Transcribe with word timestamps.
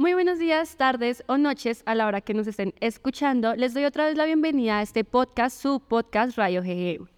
Muy 0.00 0.14
buenos 0.14 0.38
días, 0.38 0.76
tardes 0.76 1.24
o 1.26 1.38
noches 1.38 1.82
a 1.84 1.96
la 1.96 2.06
hora 2.06 2.20
que 2.20 2.32
nos 2.32 2.46
estén 2.46 2.72
escuchando. 2.78 3.56
Les 3.56 3.74
doy 3.74 3.84
otra 3.84 4.06
vez 4.06 4.16
la 4.16 4.26
bienvenida 4.26 4.78
a 4.78 4.82
este 4.82 5.02
podcast, 5.02 5.60
su 5.60 5.80
podcast 5.80 6.38
Rayo 6.38 6.62
GG. 6.62 7.08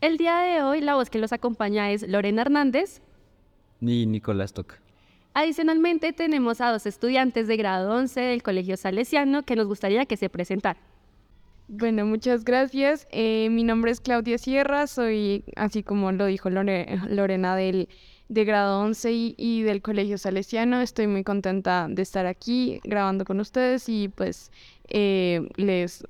El 0.00 0.16
día 0.16 0.38
de 0.38 0.62
hoy 0.62 0.80
la 0.80 0.94
voz 0.94 1.10
que 1.10 1.18
los 1.18 1.34
acompaña 1.34 1.90
es 1.90 2.08
Lorena 2.08 2.40
Hernández 2.40 3.02
y 3.82 4.06
Nicolás 4.06 4.54
Toca. 4.54 4.80
Adicionalmente 5.34 6.14
tenemos 6.14 6.62
a 6.62 6.72
dos 6.72 6.86
estudiantes 6.86 7.46
de 7.46 7.58
grado 7.58 7.94
11 7.94 8.20
del 8.22 8.42
Colegio 8.42 8.78
Salesiano 8.78 9.42
que 9.42 9.54
nos 9.54 9.66
gustaría 9.66 10.06
que 10.06 10.16
se 10.16 10.30
presentaran. 10.30 10.82
Bueno, 11.68 12.06
muchas 12.06 12.44
gracias. 12.44 13.08
Eh, 13.10 13.48
mi 13.50 13.64
nombre 13.64 13.90
es 13.90 14.00
Claudia 14.00 14.38
Sierra, 14.38 14.86
soy, 14.86 15.44
así 15.56 15.82
como 15.82 16.12
lo 16.12 16.26
dijo 16.26 16.48
Lorena, 16.48 17.56
del, 17.56 17.88
de 18.28 18.44
grado 18.44 18.80
11 18.82 19.34
y, 19.36 19.62
del 19.62 19.82
Colegio 19.82 20.16
Salesiano. 20.16 20.80
Estoy 20.80 21.08
muy 21.08 21.24
contenta 21.24 21.88
de 21.90 22.02
estar 22.02 22.26
aquí 22.26 22.80
grabando 22.84 23.24
con 23.24 23.40
ustedes 23.40 23.88
y 23.88 24.08
pues 24.08 24.52
eh, 24.88 25.48
les, 25.56 26.04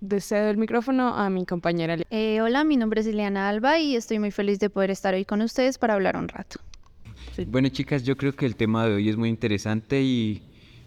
deseo 0.00 0.50
el 0.50 0.56
micrófono 0.56 1.14
a 1.14 1.30
mi 1.30 1.46
compañera. 1.46 1.96
Eh, 2.10 2.40
hola, 2.40 2.64
mi 2.64 2.76
nombre 2.76 3.02
es 3.02 3.06
Ileana 3.06 3.48
Alba 3.48 3.78
y 3.78 3.94
estoy 3.94 4.18
muy 4.18 4.32
feliz 4.32 4.58
de 4.58 4.68
poder 4.68 4.90
estar 4.90 5.14
hoy 5.14 5.24
con 5.24 5.42
ustedes 5.42 5.78
para 5.78 5.94
hablar 5.94 6.16
un 6.16 6.26
rato. 6.26 6.58
Bueno, 7.46 7.68
chicas, 7.68 8.02
yo 8.02 8.16
creo 8.16 8.34
que 8.34 8.46
el 8.46 8.56
tema 8.56 8.84
de 8.86 8.94
hoy 8.94 9.08
es 9.08 9.16
muy 9.16 9.28
interesante 9.28 10.02
y 10.02 10.42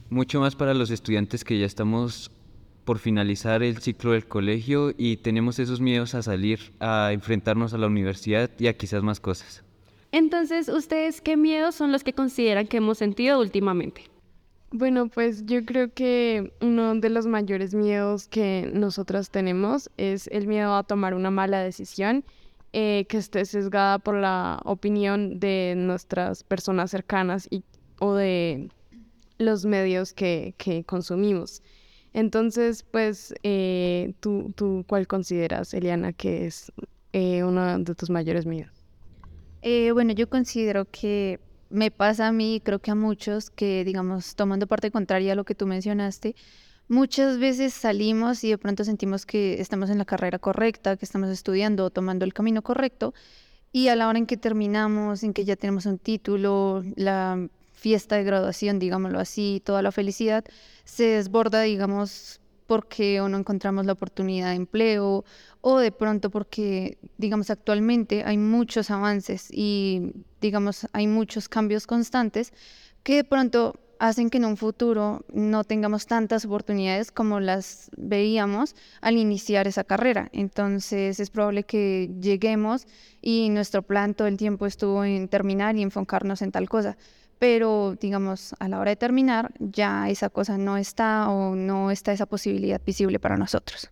mucho 0.10 0.42
más 0.42 0.54
para 0.54 0.74
los 0.74 0.92
estudiantes 0.92 1.46
que 1.46 1.58
ya 1.58 1.66
estamos 1.66 2.30
por 2.86 3.00
finalizar 3.00 3.64
el 3.64 3.80
ciclo 3.80 4.12
del 4.12 4.28
colegio 4.28 4.94
y 4.96 5.18
tenemos 5.18 5.60
esos 5.60 5.82
miedos 5.82 6.16
a 6.16 6.22
salir, 6.22 6.60
a 6.80 7.12
enfrentarnos 7.12 7.74
a 7.74 7.78
la 7.78 7.88
universidad 7.88 8.50
y 8.60 8.68
a 8.68 8.78
quizás 8.78 9.04
más 9.04 9.20
cosas. 9.20 9.64
Entonces, 10.12 10.70
¿ustedes 10.70 11.20
qué 11.20 11.36
miedos 11.36 11.76
son 11.76 11.92
los 11.92 12.04
que 12.04 12.14
consideran 12.14 12.68
que 12.68 12.78
hemos 12.78 13.00
sentido 13.00 13.40
últimamente? 13.40 14.04
Bueno, 14.72 15.10
pues 15.10 15.46
yo 15.46 15.66
creo 15.66 15.94
que 15.94 16.54
uno 16.62 16.96
de 16.96 17.10
los 17.10 17.26
mayores 17.28 17.74
miedos 17.74 18.28
que 18.28 18.70
nosotras 18.74 19.30
tenemos 19.30 19.90
es 19.98 20.28
el 20.28 20.48
miedo 20.48 20.76
a 20.76 20.84
tomar 20.84 21.14
una 21.14 21.32
mala 21.32 21.60
decisión 21.62 22.24
eh, 22.74 23.06
que 23.08 23.18
esté 23.18 23.46
sesgada 23.46 24.00
por 24.00 24.16
la 24.16 24.60
opinión 24.66 25.40
de 25.40 25.76
nuestras 25.78 26.44
personas 26.44 26.92
cercanas 26.92 27.48
y, 27.50 27.64
o 28.00 28.14
de 28.16 28.70
los 29.38 29.66
medios 29.66 30.14
que, 30.14 30.56
que 30.58 30.84
consumimos. 30.84 31.62
Entonces, 32.16 32.84
pues, 32.84 33.34
eh, 33.44 34.14
¿tú, 34.22 34.54
¿tú 34.56 34.86
cuál 34.88 35.06
consideras, 35.06 35.74
Eliana, 35.74 36.14
que 36.14 36.46
es 36.46 36.72
eh, 37.12 37.44
uno 37.44 37.78
de 37.78 37.94
tus 37.94 38.10
mayores 38.10 38.46
miedos? 38.46 38.72
Eh, 39.62 39.92
bueno, 39.92 40.14
yo 40.14 40.30
considero 40.30 40.86
que 40.86 41.42
me 41.70 41.92
pasa 41.92 42.28
a 42.28 42.32
mí, 42.32 42.62
creo 42.64 42.80
que 42.80 42.92
a 42.92 42.96
muchos, 42.96 43.50
que 43.50 43.84
digamos, 43.84 44.36
tomando 44.36 44.66
parte 44.66 44.92
contraria 44.92 45.34
a 45.34 45.36
lo 45.36 45.44
que 45.44 45.56
tú 45.56 45.68
mencionaste, 45.68 46.38
muchas 46.88 47.38
veces 47.38 47.74
salimos 47.74 48.46
y 48.46 48.50
de 48.52 48.58
pronto 48.58 48.86
sentimos 48.86 49.26
que 49.26 49.60
estamos 49.60 49.90
en 49.90 49.98
la 49.98 50.06
carrera 50.06 50.40
correcta, 50.40 50.96
que 50.96 51.04
estamos 51.04 51.30
estudiando 51.30 51.84
o 51.84 51.90
tomando 51.90 52.24
el 52.24 52.34
camino 52.34 52.62
correcto, 52.62 53.14
y 53.74 53.90
a 53.90 53.96
la 53.98 54.08
hora 54.08 54.20
en 54.20 54.26
que 54.26 54.38
terminamos, 54.38 55.22
en 55.24 55.34
que 55.34 55.44
ya 55.44 55.58
tenemos 55.58 55.86
un 55.86 55.98
título, 55.98 56.82
la 56.96 57.50
fiesta 57.86 58.16
de 58.16 58.24
graduación, 58.24 58.80
digámoslo 58.80 59.20
así, 59.20 59.62
toda 59.64 59.84
la 59.84 59.92
felicidad, 59.92 60.44
se 60.86 61.04
desborda, 61.04 61.62
digamos, 61.62 62.42
porque 62.66 63.22
o 63.22 63.30
no 63.30 63.38
encontramos 63.38 63.86
la 63.86 63.94
oportunidad 63.94 64.50
de 64.50 64.56
empleo 64.56 65.24
o 65.62 65.78
de 65.78 65.92
pronto 65.92 66.32
porque, 66.32 66.98
digamos, 67.20 67.52
actualmente 67.52 68.24
hay 68.26 68.40
muchos 68.40 68.90
avances 68.90 69.50
y, 69.52 70.14
digamos, 70.42 70.88
hay 70.94 71.06
muchos 71.06 71.48
cambios 71.48 71.86
constantes 71.86 72.54
que 73.04 73.18
de 73.18 73.24
pronto 73.24 73.76
hacen 74.00 74.32
que 74.32 74.40
en 74.40 74.46
un 74.46 74.58
futuro 74.58 75.24
no 75.32 75.64
tengamos 75.64 76.08
tantas 76.08 76.44
oportunidades 76.46 77.12
como 77.12 77.40
las 77.40 77.92
veíamos 77.96 78.76
al 79.00 79.16
iniciar 79.16 79.68
esa 79.68 79.84
carrera. 79.84 80.30
Entonces 80.34 81.20
es 81.20 81.30
probable 81.30 81.66
que 81.66 82.10
lleguemos 82.20 82.88
y 83.22 83.50
nuestro 83.50 83.84
plan 83.84 84.16
todo 84.16 84.28
el 84.28 84.38
tiempo 84.38 84.66
estuvo 84.66 85.06
en 85.06 85.28
terminar 85.28 85.76
y 85.76 85.84
enfocarnos 85.84 86.42
en 86.42 86.52
tal 86.52 86.68
cosa 86.68 86.98
pero 87.46 87.96
digamos, 88.02 88.56
a 88.58 88.68
la 88.68 88.80
hora 88.80 88.90
de 88.90 88.96
terminar, 88.96 89.54
ya 89.60 90.10
esa 90.10 90.32
cosa 90.32 90.58
no 90.58 90.78
está 90.78 91.30
o 91.30 91.54
no 91.54 91.92
está 91.92 92.12
esa 92.12 92.26
posibilidad 92.26 92.82
visible 92.84 93.20
para 93.20 93.38
nosotros. 93.38 93.92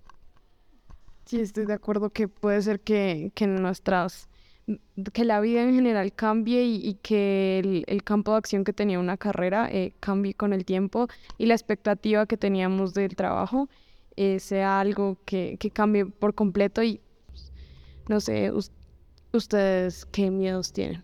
Sí, 1.25 1.39
estoy 1.39 1.67
de 1.67 1.73
acuerdo 1.73 2.09
que 2.09 2.27
puede 2.27 2.63
ser 2.63 2.79
que, 2.79 3.31
que 3.35 3.45
nuestras 3.45 4.27
que 5.13 5.23
la 5.23 5.39
vida 5.39 5.61
en 5.61 5.75
general 5.75 6.13
cambie 6.13 6.63
y, 6.63 6.95
que 7.03 7.83
el, 7.85 8.03
campo 8.03 8.31
de 8.31 8.37
acción 8.37 8.63
que 8.63 8.73
tenía 8.73 8.97
una 8.97 9.17
carrera 9.17 9.69
eh, 9.71 9.93
cambie 9.99 10.33
con 10.33 10.51
el 10.51 10.65
tiempo 10.65 11.07
y 11.37 11.45
la 11.45 11.53
expectativa 11.53 12.25
que 12.25 12.37
teníamos 12.37 12.95
del 12.95 13.15
trabajo 13.15 13.69
eh, 14.15 14.39
sea 14.39 14.79
algo 14.79 15.19
que, 15.25 15.57
que, 15.59 15.69
cambie 15.69 16.07
por 16.07 16.33
completo 16.33 16.81
y 16.81 17.01
no 18.09 18.19
sé, 18.19 18.51
ustedes 19.31 20.05
qué 20.05 20.31
miedos 20.31 20.73
tienen. 20.73 21.03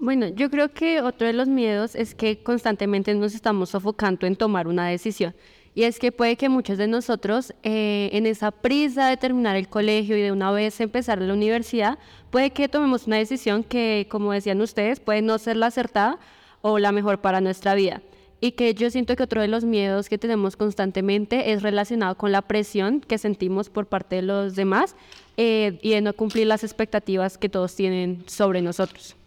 Bueno, 0.00 0.28
yo 0.28 0.48
creo 0.48 0.72
que 0.72 1.00
otro 1.00 1.26
de 1.26 1.32
los 1.32 1.48
miedos 1.48 1.96
es 1.96 2.14
que 2.14 2.40
constantemente 2.40 3.12
nos 3.14 3.34
estamos 3.34 3.70
sofocando 3.70 4.28
en 4.28 4.36
tomar 4.36 4.68
una 4.68 4.86
decisión. 4.86 5.34
Y 5.74 5.82
es 5.82 5.98
que 5.98 6.12
puede 6.12 6.36
que 6.36 6.48
muchos 6.48 6.78
de 6.78 6.86
nosotros, 6.86 7.52
eh, 7.64 8.08
en 8.12 8.24
esa 8.24 8.52
prisa 8.52 9.08
de 9.08 9.16
terminar 9.16 9.56
el 9.56 9.68
colegio 9.68 10.16
y 10.16 10.22
de 10.22 10.30
una 10.30 10.52
vez 10.52 10.80
empezar 10.80 11.20
la 11.20 11.34
universidad, 11.34 11.98
puede 12.30 12.50
que 12.50 12.68
tomemos 12.68 13.08
una 13.08 13.16
decisión 13.16 13.64
que, 13.64 14.06
como 14.08 14.32
decían 14.32 14.60
ustedes, 14.60 15.00
puede 15.00 15.20
no 15.20 15.36
ser 15.38 15.56
la 15.56 15.66
acertada 15.66 16.20
o 16.62 16.78
la 16.78 16.92
mejor 16.92 17.20
para 17.20 17.40
nuestra 17.40 17.74
vida. 17.74 18.00
Y 18.40 18.52
que 18.52 18.74
yo 18.74 18.90
siento 18.90 19.16
que 19.16 19.24
otro 19.24 19.40
de 19.40 19.48
los 19.48 19.64
miedos 19.64 20.08
que 20.08 20.16
tenemos 20.16 20.56
constantemente 20.56 21.50
es 21.50 21.62
relacionado 21.62 22.16
con 22.16 22.30
la 22.30 22.42
presión 22.42 23.00
que 23.00 23.18
sentimos 23.18 23.68
por 23.68 23.86
parte 23.86 24.16
de 24.16 24.22
los 24.22 24.54
demás 24.54 24.94
eh, 25.36 25.80
y 25.82 25.90
de 25.90 26.02
no 26.02 26.12
cumplir 26.12 26.46
las 26.46 26.62
expectativas 26.62 27.36
que 27.36 27.48
todos 27.48 27.74
tienen 27.74 28.22
sobre 28.28 28.62
nosotros. 28.62 29.17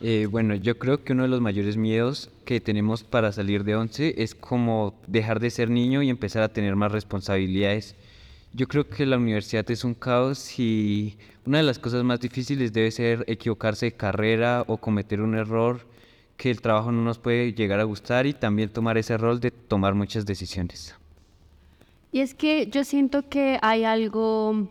Eh, 0.00 0.26
bueno, 0.30 0.54
yo 0.54 0.78
creo 0.78 1.02
que 1.02 1.14
uno 1.14 1.22
de 1.22 1.28
los 1.28 1.40
mayores 1.40 1.76
miedos 1.76 2.30
que 2.44 2.60
tenemos 2.60 3.02
para 3.02 3.32
salir 3.32 3.64
de 3.64 3.76
once 3.76 4.14
es 4.18 4.34
como 4.34 4.94
dejar 5.06 5.40
de 5.40 5.50
ser 5.50 5.70
niño 5.70 6.02
y 6.02 6.10
empezar 6.10 6.42
a 6.42 6.52
tener 6.52 6.76
más 6.76 6.92
responsabilidades. 6.92 7.96
Yo 8.52 8.68
creo 8.68 8.88
que 8.88 9.06
la 9.06 9.16
universidad 9.16 9.70
es 9.70 9.84
un 9.84 9.94
caos 9.94 10.58
y 10.58 11.16
una 11.46 11.58
de 11.58 11.64
las 11.64 11.78
cosas 11.78 12.04
más 12.04 12.20
difíciles 12.20 12.72
debe 12.72 12.90
ser 12.90 13.24
equivocarse 13.26 13.86
de 13.86 13.92
carrera 13.92 14.64
o 14.66 14.76
cometer 14.76 15.20
un 15.20 15.34
error 15.34 15.80
que 16.36 16.50
el 16.50 16.60
trabajo 16.60 16.92
no 16.92 17.02
nos 17.02 17.18
puede 17.18 17.54
llegar 17.54 17.80
a 17.80 17.84
gustar 17.84 18.26
y 18.26 18.34
también 18.34 18.68
tomar 18.68 18.98
ese 18.98 19.16
rol 19.16 19.40
de 19.40 19.50
tomar 19.50 19.94
muchas 19.94 20.26
decisiones. 20.26 20.94
Y 22.12 22.20
es 22.20 22.34
que 22.34 22.68
yo 22.68 22.84
siento 22.84 23.28
que 23.28 23.58
hay 23.62 23.84
algo 23.84 24.68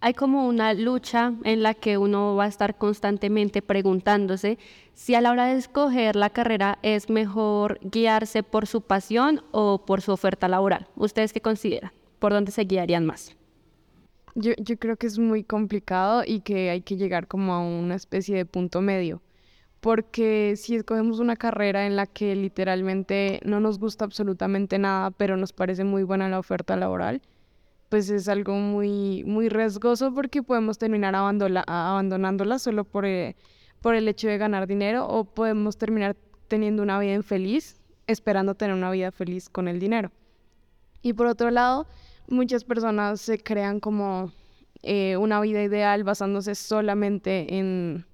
hay 0.00 0.14
como 0.14 0.46
una 0.46 0.72
lucha 0.72 1.34
en 1.44 1.62
la 1.62 1.74
que 1.74 1.98
uno 1.98 2.34
va 2.34 2.44
a 2.44 2.48
estar 2.48 2.78
constantemente 2.78 3.60
preguntándose 3.60 4.58
si 4.94 5.14
a 5.14 5.20
la 5.20 5.30
hora 5.30 5.46
de 5.46 5.58
escoger 5.58 6.16
la 6.16 6.30
carrera 6.30 6.78
es 6.82 7.10
mejor 7.10 7.78
guiarse 7.82 8.42
por 8.42 8.66
su 8.66 8.80
pasión 8.80 9.42
o 9.50 9.84
por 9.84 10.00
su 10.00 10.12
oferta 10.12 10.48
laboral. 10.48 10.88
¿Ustedes 10.96 11.32
qué 11.32 11.40
consideran? 11.40 11.92
¿Por 12.18 12.32
dónde 12.32 12.50
se 12.50 12.64
guiarían 12.64 13.04
más? 13.04 13.36
Yo, 14.34 14.52
yo 14.58 14.78
creo 14.78 14.96
que 14.96 15.06
es 15.06 15.18
muy 15.18 15.44
complicado 15.44 16.22
y 16.26 16.40
que 16.40 16.70
hay 16.70 16.80
que 16.80 16.96
llegar 16.96 17.26
como 17.26 17.52
a 17.52 17.60
una 17.60 17.94
especie 17.94 18.36
de 18.36 18.46
punto 18.46 18.80
medio. 18.80 19.22
Porque 19.80 20.54
si 20.56 20.76
escogemos 20.76 21.20
una 21.20 21.36
carrera 21.36 21.86
en 21.86 21.96
la 21.96 22.06
que 22.06 22.36
literalmente 22.36 23.40
no 23.44 23.60
nos 23.60 23.78
gusta 23.78 24.04
absolutamente 24.04 24.78
nada, 24.78 25.10
pero 25.10 25.36
nos 25.36 25.52
parece 25.52 25.84
muy 25.84 26.02
buena 26.02 26.28
la 26.28 26.38
oferta 26.38 26.76
laboral, 26.76 27.22
pues 27.90 28.08
es 28.08 28.28
algo 28.28 28.54
muy, 28.54 29.24
muy 29.24 29.48
riesgoso 29.48 30.14
porque 30.14 30.42
podemos 30.42 30.78
terminar 30.78 31.14
abandonándola 31.16 32.58
solo 32.60 32.84
por, 32.84 33.04
eh, 33.04 33.36
por 33.82 33.96
el 33.96 34.06
hecho 34.06 34.28
de 34.28 34.38
ganar 34.38 34.68
dinero 34.68 35.06
o 35.06 35.24
podemos 35.24 35.76
terminar 35.76 36.16
teniendo 36.48 36.82
una 36.82 36.98
vida 37.00 37.14
infeliz 37.14 37.76
esperando 38.06 38.54
tener 38.54 38.74
una 38.74 38.90
vida 38.92 39.10
feliz 39.10 39.48
con 39.48 39.68
el 39.68 39.80
dinero. 39.80 40.12
Y 41.02 41.14
por 41.14 41.26
otro 41.26 41.50
lado, 41.50 41.86
muchas 42.28 42.64
personas 42.64 43.20
se 43.20 43.38
crean 43.38 43.80
como 43.80 44.32
eh, 44.82 45.16
una 45.16 45.40
vida 45.40 45.62
ideal 45.62 46.04
basándose 46.04 46.54
solamente 46.54 47.58
en, 47.58 48.06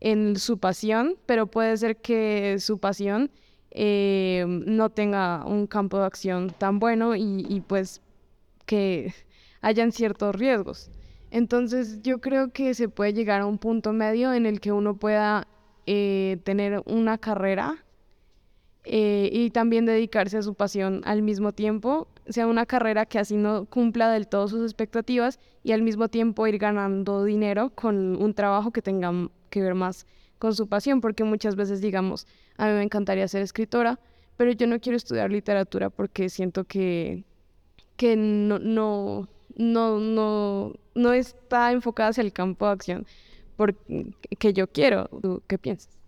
en 0.00 0.36
su 0.36 0.58
pasión, 0.58 1.16
pero 1.24 1.46
puede 1.46 1.76
ser 1.76 1.96
que 1.98 2.56
su 2.58 2.78
pasión 2.78 3.30
eh, 3.70 4.44
no 4.48 4.90
tenga 4.90 5.44
un 5.46 5.68
campo 5.68 6.00
de 6.00 6.06
acción 6.06 6.50
tan 6.58 6.80
bueno 6.80 7.14
y, 7.14 7.46
y 7.48 7.60
pues 7.60 8.00
que 8.68 9.14
hayan 9.62 9.92
ciertos 9.92 10.36
riesgos. 10.36 10.90
Entonces 11.30 12.02
yo 12.02 12.20
creo 12.20 12.52
que 12.52 12.74
se 12.74 12.88
puede 12.88 13.14
llegar 13.14 13.40
a 13.40 13.46
un 13.46 13.58
punto 13.58 13.92
medio 13.92 14.34
en 14.34 14.44
el 14.44 14.60
que 14.60 14.72
uno 14.72 14.96
pueda 14.96 15.48
eh, 15.86 16.38
tener 16.44 16.82
una 16.84 17.16
carrera 17.16 17.84
eh, 18.84 19.30
y 19.32 19.50
también 19.50 19.86
dedicarse 19.86 20.36
a 20.36 20.42
su 20.42 20.54
pasión 20.54 21.00
al 21.04 21.22
mismo 21.22 21.52
tiempo, 21.52 22.08
sea 22.28 22.46
una 22.46 22.66
carrera 22.66 23.06
que 23.06 23.18
así 23.18 23.36
no 23.36 23.64
cumpla 23.64 24.10
del 24.10 24.28
todo 24.28 24.48
sus 24.48 24.62
expectativas 24.62 25.40
y 25.64 25.72
al 25.72 25.82
mismo 25.82 26.08
tiempo 26.08 26.46
ir 26.46 26.58
ganando 26.58 27.24
dinero 27.24 27.70
con 27.74 28.16
un 28.16 28.34
trabajo 28.34 28.70
que 28.70 28.82
tenga 28.82 29.12
que 29.48 29.62
ver 29.62 29.74
más 29.74 30.06
con 30.38 30.54
su 30.54 30.68
pasión, 30.68 31.00
porque 31.00 31.24
muchas 31.24 31.56
veces 31.56 31.80
digamos, 31.80 32.26
a 32.58 32.66
mí 32.66 32.72
me 32.72 32.82
encantaría 32.82 33.26
ser 33.28 33.42
escritora, 33.42 33.98
pero 34.36 34.52
yo 34.52 34.66
no 34.66 34.78
quiero 34.78 34.96
estudiar 34.96 35.30
literatura 35.30 35.90
porque 35.90 36.28
siento 36.28 36.64
que, 36.64 37.24
que 37.98 38.16
no, 38.16 38.58
no, 38.58 39.28
no, 39.56 39.98
no, 39.98 40.72
no 40.94 41.12
está 41.12 41.72
enfocada 41.72 42.10
hacia 42.10 42.22
el 42.22 42.32
campo 42.32 42.64
de 42.64 42.72
acción 42.72 43.06
que 44.38 44.52
yo 44.52 44.68
quiero. 44.68 45.08
¿Tú 45.20 45.42
qué 45.46 45.58
piensas? 45.58 45.98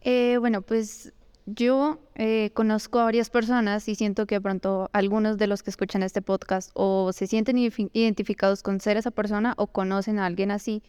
Eh, 0.00 0.36
bueno, 0.38 0.62
pues 0.62 1.12
yo 1.44 1.98
eh, 2.14 2.50
conozco 2.54 3.00
a 3.00 3.04
varias 3.04 3.30
personas 3.30 3.88
y 3.88 3.96
siento 3.96 4.26
que 4.26 4.36
de 4.36 4.40
pronto 4.40 4.88
algunos 4.92 5.38
de 5.38 5.48
los 5.48 5.62
que 5.62 5.70
escuchan 5.70 6.04
este 6.04 6.22
podcast 6.22 6.70
o 6.74 7.12
se 7.12 7.26
sienten 7.26 7.58
identificados 7.58 8.62
con 8.62 8.80
ser 8.80 8.96
esa 8.96 9.10
persona 9.10 9.54
o 9.56 9.66
conocen 9.66 10.20
a 10.20 10.26
alguien 10.26 10.52
así 10.52 10.82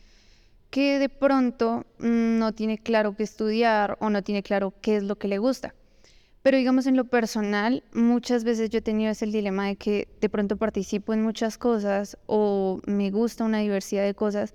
que 0.69 1.00
de 1.00 1.09
pronto 1.09 1.86
mm, 2.00 2.38
no 2.38 2.54
tiene 2.54 2.77
claro 2.77 3.16
qué 3.16 3.24
estudiar 3.24 3.98
o 4.00 4.09
no 4.12 4.21
tiene 4.24 4.44
claro 4.44 4.74
qué 4.81 4.95
es 4.98 5.04
lo 5.04 5.16
que 5.18 5.27
le 5.27 5.39
gusta. 5.39 5.74
Pero 6.44 6.57
digamos 6.57 6.88
en 6.88 6.98
lo 6.98 7.06
personal, 7.06 7.86
muchas 7.94 8.44
veces 8.44 8.69
yo 8.69 8.80
he 8.80 8.81
tenido 8.81 9.10
ese 9.10 9.25
dilema 9.25 9.68
de 9.68 9.78
que 9.78 10.10
de 10.19 10.28
pronto 10.28 10.57
participo 10.57 11.13
en 11.13 11.24
muchas 11.24 11.57
cosas 11.57 12.18
o 12.25 12.81
me 12.86 13.12
gusta 13.12 13.45
una 13.45 13.60
diversidad 13.60 14.04
de 14.04 14.13
cosas 14.13 14.54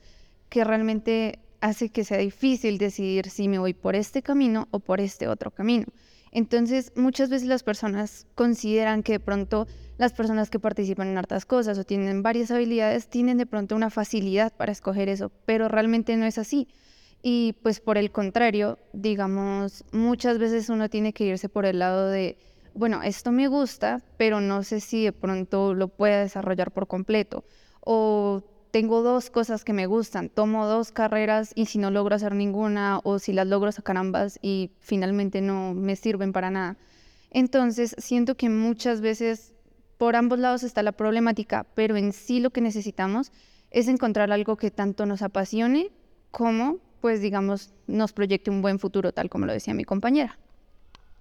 que 0.51 0.65
realmente 0.65 1.39
hace 1.63 1.89
que 1.89 2.05
sea 2.05 2.19
difícil 2.19 2.77
decidir 2.77 3.31
si 3.31 3.49
me 3.49 3.59
voy 3.59 3.73
por 3.73 3.97
este 3.97 4.23
camino 4.23 4.69
o 4.71 4.81
por 4.81 5.01
este 5.01 5.29
otro 5.29 5.51
camino. 5.51 5.87
Entonces, 6.31 6.93
muchas 6.95 7.31
veces 7.31 7.49
las 7.49 7.63
personas 7.63 8.27
consideran 8.35 9.03
que 9.03 9.13
de 9.13 9.21
pronto 9.21 9.67
las 9.97 10.13
personas 10.13 10.51
que 10.51 10.61
participan 10.61 11.09
en 11.09 11.17
hartas 11.17 11.47
cosas 11.47 11.79
o 11.79 11.85
tienen 11.85 12.23
varias 12.23 12.51
habilidades 12.51 13.09
tienen 13.09 13.39
de 13.39 13.47
pronto 13.47 13.75
una 13.75 13.89
facilidad 13.89 14.53
para 14.55 14.73
escoger 14.73 15.09
eso, 15.09 15.33
pero 15.47 15.69
realmente 15.69 16.15
no 16.19 16.27
es 16.27 16.37
así. 16.37 16.69
Y 17.23 17.55
pues 17.63 17.81
por 17.81 17.99
el 17.99 18.11
contrario, 18.13 18.79
digamos, 18.93 19.85
muchas 19.93 20.39
veces 20.39 20.69
uno 20.69 20.89
tiene 20.89 21.13
que 21.13 21.25
irse 21.25 21.49
por 21.49 21.67
el 21.67 21.81
lado 21.81 22.09
de, 22.09 22.39
bueno, 22.75 23.03
esto 23.03 23.33
me 23.33 23.49
gusta, 23.49 24.03
pero 24.17 24.41
no 24.41 24.63
sé 24.63 24.81
si 24.81 25.05
de 25.05 25.13
pronto 25.13 25.75
lo 25.75 25.89
pueda 25.89 26.21
desarrollar 26.21 26.71
por 26.71 26.87
completo. 26.87 27.45
O 27.81 28.43
tengo 28.71 29.03
dos 29.03 29.31
cosas 29.31 29.65
que 29.65 29.73
me 29.73 29.87
gustan, 29.87 30.29
tomo 30.29 30.67
dos 30.67 30.93
carreras 30.93 31.53
y 31.55 31.67
si 31.67 31.79
no 31.79 31.91
logro 31.91 32.15
hacer 32.15 32.35
ninguna 32.35 33.01
o 33.03 33.19
si 33.19 33.33
las 33.33 33.47
logro 33.47 33.73
sacar 33.73 33.97
ambas 33.97 34.39
y 34.43 34.71
finalmente 34.79 35.41
no 35.41 35.75
me 35.75 35.97
sirven 35.97 36.33
para 36.33 36.51
nada. 36.51 36.77
Entonces, 37.31 37.95
siento 37.99 38.37
que 38.37 38.49
muchas 38.49 39.01
veces 39.01 39.55
por 39.97 40.17
ambos 40.17 40.39
lados 40.39 40.63
está 40.63 40.83
la 40.83 40.93
problemática, 40.93 41.67
pero 41.75 41.97
en 41.97 42.13
sí 42.13 42.41
lo 42.41 42.51
que 42.51 42.61
necesitamos 42.61 43.33
es 43.71 43.89
encontrar 43.89 44.31
algo 44.33 44.57
que 44.57 44.71
tanto 44.71 45.05
nos 45.07 45.23
apasione 45.23 45.91
como, 46.31 46.79
pues 47.01 47.21
digamos, 47.21 47.73
nos 47.87 48.13
proyecte 48.13 48.51
un 48.51 48.63
buen 48.63 48.79
futuro, 48.79 49.13
tal 49.13 49.31
como 49.31 49.47
lo 49.47 49.53
decía 49.53 49.75
mi 49.75 49.85
compañera. 49.85 50.39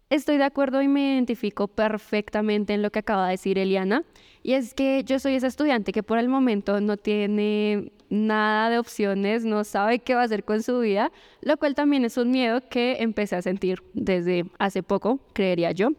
Estoy 0.09 0.37
de 0.37 0.45
acuerdo 0.45 0.81
y 0.81 0.87
me 0.87 1.15
identifico 1.15 1.67
perfectamente 1.67 2.73
en 2.73 2.81
lo 2.81 2.91
que 2.91 2.99
acaba 2.99 3.25
de 3.25 3.31
decir 3.31 3.57
Eliana. 3.57 4.03
Y 4.41 4.53
es 4.53 4.73
que 4.73 5.03
yo 5.03 5.19
soy 5.19 5.35
esa 5.35 5.47
estudiante 5.47 5.91
que 5.91 6.01
por 6.01 6.17
el 6.17 6.29
momento 6.29 6.79
no 6.79 6.95
tiene 6.95 7.91
nada 8.09 8.69
de 8.69 8.79
opciones, 8.79 9.43
no 9.43 9.65
sabe 9.65 9.99
qué 9.99 10.15
va 10.15 10.21
a 10.21 10.25
hacer 10.25 10.45
con 10.45 10.63
su 10.63 10.79
vida, 10.79 11.11
lo 11.41 11.57
cual 11.57 11.75
también 11.75 12.05
es 12.05 12.15
un 12.15 12.31
miedo 12.31 12.61
que 12.69 12.97
empecé 13.01 13.35
a 13.35 13.41
sentir 13.41 13.83
desde 13.93 14.45
hace 14.59 14.81
poco, 14.81 15.19
creería 15.33 15.71
yo. 15.71 15.89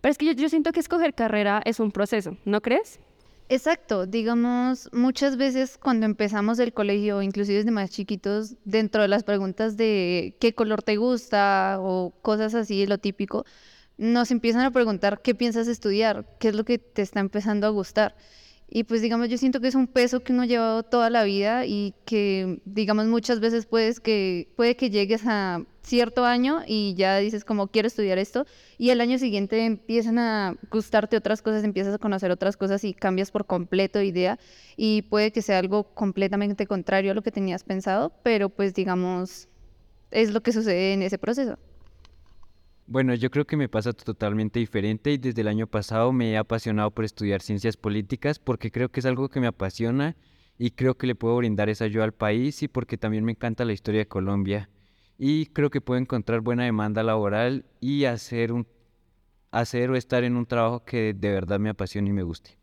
Pero 0.00 0.12
es 0.12 0.16
que 0.16 0.26
yo, 0.26 0.32
yo 0.32 0.48
siento 0.48 0.72
que 0.72 0.80
escoger 0.80 1.12
carrera 1.12 1.60
es 1.66 1.78
un 1.78 1.90
proceso, 1.90 2.38
¿no 2.46 2.62
crees? 2.62 3.00
Exacto, 3.50 4.04
digamos, 4.06 4.90
muchas 4.92 5.38
veces 5.38 5.78
cuando 5.78 6.04
empezamos 6.04 6.58
el 6.58 6.74
colegio, 6.74 7.22
inclusive 7.22 7.58
desde 7.58 7.70
más 7.70 7.90
chiquitos, 7.90 8.56
dentro 8.64 9.00
de 9.00 9.08
las 9.08 9.24
preguntas 9.24 9.78
de 9.78 10.36
qué 10.38 10.54
color 10.54 10.82
te 10.82 10.96
gusta 10.96 11.78
o 11.80 12.12
cosas 12.20 12.54
así, 12.54 12.86
lo 12.86 12.98
típico, 12.98 13.46
nos 13.96 14.30
empiezan 14.30 14.62
a 14.66 14.70
preguntar 14.70 15.22
qué 15.22 15.34
piensas 15.34 15.66
estudiar, 15.66 16.26
qué 16.38 16.48
es 16.48 16.54
lo 16.54 16.64
que 16.66 16.78
te 16.78 17.00
está 17.00 17.20
empezando 17.20 17.66
a 17.66 17.70
gustar. 17.70 18.16
Y 18.70 18.84
pues 18.84 19.00
digamos, 19.00 19.30
yo 19.30 19.38
siento 19.38 19.60
que 19.60 19.68
es 19.68 19.74
un 19.74 19.86
peso 19.86 20.20
que 20.20 20.32
uno 20.32 20.42
ha 20.42 20.46
llevado 20.46 20.82
toda 20.82 21.08
la 21.08 21.24
vida 21.24 21.64
y 21.64 21.94
que 22.04 22.60
digamos 22.66 23.06
muchas 23.06 23.40
veces 23.40 23.64
puedes 23.64 23.98
que, 23.98 24.52
puede 24.56 24.76
que 24.76 24.90
llegues 24.90 25.22
a 25.26 25.64
cierto 25.82 26.26
año 26.26 26.60
y 26.66 26.94
ya 26.94 27.16
dices 27.16 27.46
como 27.46 27.68
quiero 27.68 27.88
estudiar 27.88 28.18
esto 28.18 28.44
y 28.76 28.90
el 28.90 29.00
año 29.00 29.18
siguiente 29.18 29.64
empiezan 29.64 30.18
a 30.18 30.54
gustarte 30.70 31.16
otras 31.16 31.40
cosas, 31.40 31.64
empiezas 31.64 31.94
a 31.94 31.98
conocer 31.98 32.30
otras 32.30 32.58
cosas 32.58 32.84
y 32.84 32.92
cambias 32.92 33.30
por 33.30 33.46
completo 33.46 33.98
de 33.98 34.04
idea 34.04 34.38
y 34.76 35.00
puede 35.02 35.32
que 35.32 35.40
sea 35.40 35.58
algo 35.58 35.84
completamente 35.94 36.66
contrario 36.66 37.12
a 37.12 37.14
lo 37.14 37.22
que 37.22 37.32
tenías 37.32 37.64
pensado, 37.64 38.12
pero 38.22 38.50
pues 38.50 38.74
digamos 38.74 39.48
es 40.10 40.30
lo 40.30 40.42
que 40.42 40.52
sucede 40.52 40.92
en 40.92 41.02
ese 41.02 41.16
proceso. 41.16 41.58
Bueno, 42.90 43.14
yo 43.14 43.30
creo 43.30 43.46
que 43.46 43.58
me 43.58 43.68
pasa 43.68 43.92
totalmente 43.92 44.60
diferente 44.60 45.12
y 45.12 45.18
desde 45.18 45.42
el 45.42 45.48
año 45.48 45.66
pasado 45.66 46.10
me 46.10 46.32
he 46.32 46.38
apasionado 46.38 46.90
por 46.90 47.04
estudiar 47.04 47.42
ciencias 47.42 47.76
políticas 47.76 48.38
porque 48.38 48.70
creo 48.70 48.90
que 48.90 49.00
es 49.00 49.06
algo 49.06 49.28
que 49.28 49.40
me 49.40 49.46
apasiona 49.46 50.16
y 50.56 50.70
creo 50.70 50.96
que 50.96 51.06
le 51.06 51.14
puedo 51.14 51.36
brindar 51.36 51.68
esa 51.68 51.84
ayuda 51.84 52.04
al 52.04 52.14
país 52.14 52.62
y 52.62 52.68
porque 52.68 52.96
también 52.96 53.26
me 53.26 53.32
encanta 53.32 53.66
la 53.66 53.74
historia 53.74 54.00
de 54.00 54.08
Colombia 54.08 54.70
y 55.18 55.46
creo 55.48 55.68
que 55.68 55.82
puedo 55.82 56.00
encontrar 56.00 56.40
buena 56.40 56.64
demanda 56.64 57.02
laboral 57.02 57.66
y 57.78 58.06
hacer 58.06 58.52
un 58.52 58.66
hacer 59.50 59.90
o 59.90 59.94
estar 59.94 60.24
en 60.24 60.36
un 60.36 60.46
trabajo 60.46 60.82
que 60.82 61.12
de 61.12 61.30
verdad 61.30 61.60
me 61.60 61.68
apasione 61.68 62.08
y 62.08 62.14
me 62.14 62.22
guste. 62.22 62.56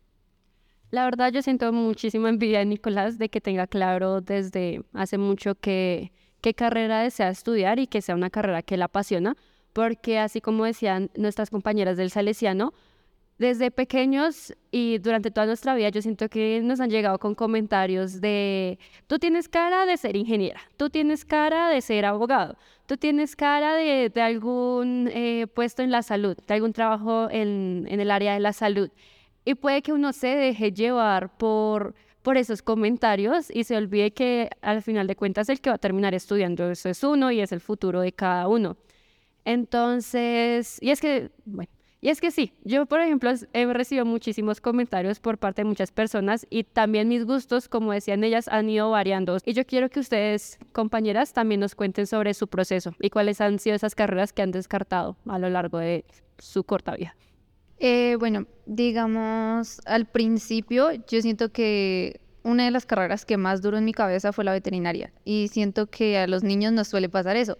La 0.90 1.04
verdad 1.04 1.30
yo 1.30 1.40
siento 1.40 1.72
muchísima 1.72 2.30
envidia 2.30 2.58
de 2.58 2.66
Nicolás 2.66 3.18
de 3.18 3.28
que 3.28 3.40
tenga 3.40 3.68
claro 3.68 4.22
desde 4.22 4.82
hace 4.92 5.18
mucho 5.18 5.54
que 5.54 6.10
qué 6.40 6.52
carrera 6.52 7.02
desea 7.02 7.28
estudiar 7.28 7.78
y 7.78 7.86
que 7.86 8.02
sea 8.02 8.16
una 8.16 8.30
carrera 8.30 8.62
que 8.62 8.76
le 8.76 8.82
apasiona 8.82 9.36
porque 9.76 10.18
así 10.18 10.40
como 10.40 10.64
decían 10.64 11.10
nuestras 11.16 11.50
compañeras 11.50 11.98
del 11.98 12.08
Salesiano, 12.08 12.72
desde 13.36 13.70
pequeños 13.70 14.54
y 14.70 14.96
durante 14.96 15.30
toda 15.30 15.46
nuestra 15.46 15.74
vida 15.74 15.90
yo 15.90 16.00
siento 16.00 16.30
que 16.30 16.62
nos 16.64 16.80
han 16.80 16.88
llegado 16.88 17.18
con 17.18 17.34
comentarios 17.34 18.22
de, 18.22 18.78
tú 19.06 19.18
tienes 19.18 19.50
cara 19.50 19.84
de 19.84 19.98
ser 19.98 20.16
ingeniera, 20.16 20.62
tú 20.78 20.88
tienes 20.88 21.26
cara 21.26 21.68
de 21.68 21.82
ser 21.82 22.06
abogado, 22.06 22.56
tú 22.86 22.96
tienes 22.96 23.36
cara 23.36 23.74
de, 23.74 24.10
algún 24.16 25.10
eh, 25.12 25.46
puesto 25.54 25.82
en 25.82 25.90
la 25.90 26.00
salud, 26.00 26.38
de 26.46 26.54
algún 26.54 26.72
trabajo 26.72 27.28
en, 27.30 27.86
en 27.90 28.00
el 28.00 28.10
área 28.10 28.32
de 28.32 28.40
la 28.40 28.54
salud. 28.54 28.88
Y 29.44 29.56
puede 29.56 29.82
que 29.82 29.92
uno 29.92 30.14
se 30.14 30.28
deje 30.28 30.72
llevar 30.72 31.36
por, 31.36 31.94
por 32.22 32.38
esos 32.38 32.62
comentarios 32.62 33.50
y 33.50 33.64
se 33.64 33.76
olvide 33.76 34.12
que 34.12 34.48
al 34.62 34.80
final 34.80 35.06
de 35.06 35.16
cuentas 35.16 35.50
el 35.50 35.60
que 35.60 35.68
va 35.68 35.76
a 35.76 35.78
terminar 35.78 36.14
estudiando 36.14 36.70
eso 36.70 36.88
es 36.88 37.04
uno 37.04 37.30
y 37.30 37.40
es 37.40 37.52
el 37.52 37.60
futuro 37.60 38.00
de 38.00 38.12
cada 38.12 38.48
uno. 38.48 38.78
Entonces, 39.46 40.76
y 40.82 40.90
es 40.90 41.00
que, 41.00 41.30
bueno, 41.44 41.70
y 42.00 42.08
es 42.08 42.20
que 42.20 42.32
sí, 42.32 42.52
yo 42.64 42.84
por 42.86 43.00
ejemplo 43.00 43.30
he 43.52 43.72
recibido 43.72 44.04
muchísimos 44.04 44.60
comentarios 44.60 45.20
por 45.20 45.38
parte 45.38 45.62
de 45.62 45.66
muchas 45.66 45.92
personas 45.92 46.44
y 46.50 46.64
también 46.64 47.06
mis 47.06 47.24
gustos, 47.24 47.68
como 47.68 47.92
decían 47.92 48.24
ellas, 48.24 48.48
han 48.48 48.68
ido 48.68 48.90
variando. 48.90 49.38
Y 49.44 49.52
yo 49.52 49.64
quiero 49.64 49.88
que 49.88 50.00
ustedes, 50.00 50.58
compañeras, 50.72 51.32
también 51.32 51.60
nos 51.60 51.76
cuenten 51.76 52.08
sobre 52.08 52.34
su 52.34 52.48
proceso 52.48 52.92
y 53.00 53.08
cuáles 53.08 53.40
han 53.40 53.60
sido 53.60 53.76
esas 53.76 53.94
carreras 53.94 54.32
que 54.32 54.42
han 54.42 54.50
descartado 54.50 55.16
a 55.28 55.38
lo 55.38 55.48
largo 55.48 55.78
de 55.78 56.04
su 56.38 56.64
corta 56.64 56.96
vida. 56.96 57.14
Eh, 57.78 58.16
bueno, 58.18 58.48
digamos, 58.66 59.80
al 59.86 60.06
principio 60.06 60.90
yo 61.08 61.22
siento 61.22 61.52
que 61.52 62.20
una 62.42 62.64
de 62.64 62.72
las 62.72 62.84
carreras 62.84 63.24
que 63.24 63.36
más 63.36 63.62
duró 63.62 63.78
en 63.78 63.84
mi 63.84 63.92
cabeza 63.92 64.32
fue 64.32 64.42
la 64.42 64.52
veterinaria 64.52 65.12
y 65.24 65.48
siento 65.52 65.86
que 65.86 66.18
a 66.18 66.26
los 66.26 66.42
niños 66.42 66.72
nos 66.72 66.88
suele 66.88 67.08
pasar 67.08 67.36
eso, 67.36 67.58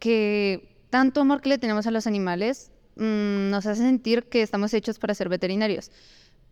que 0.00 0.71
tanto 0.92 1.22
amor 1.22 1.40
que 1.40 1.48
le 1.48 1.56
tenemos 1.56 1.86
a 1.86 1.90
los 1.90 2.06
animales 2.06 2.70
mm, 2.96 3.48
nos 3.48 3.64
hace 3.64 3.80
sentir 3.80 4.24
que 4.24 4.42
estamos 4.42 4.74
hechos 4.74 4.98
para 4.98 5.14
ser 5.14 5.30
veterinarios. 5.30 5.90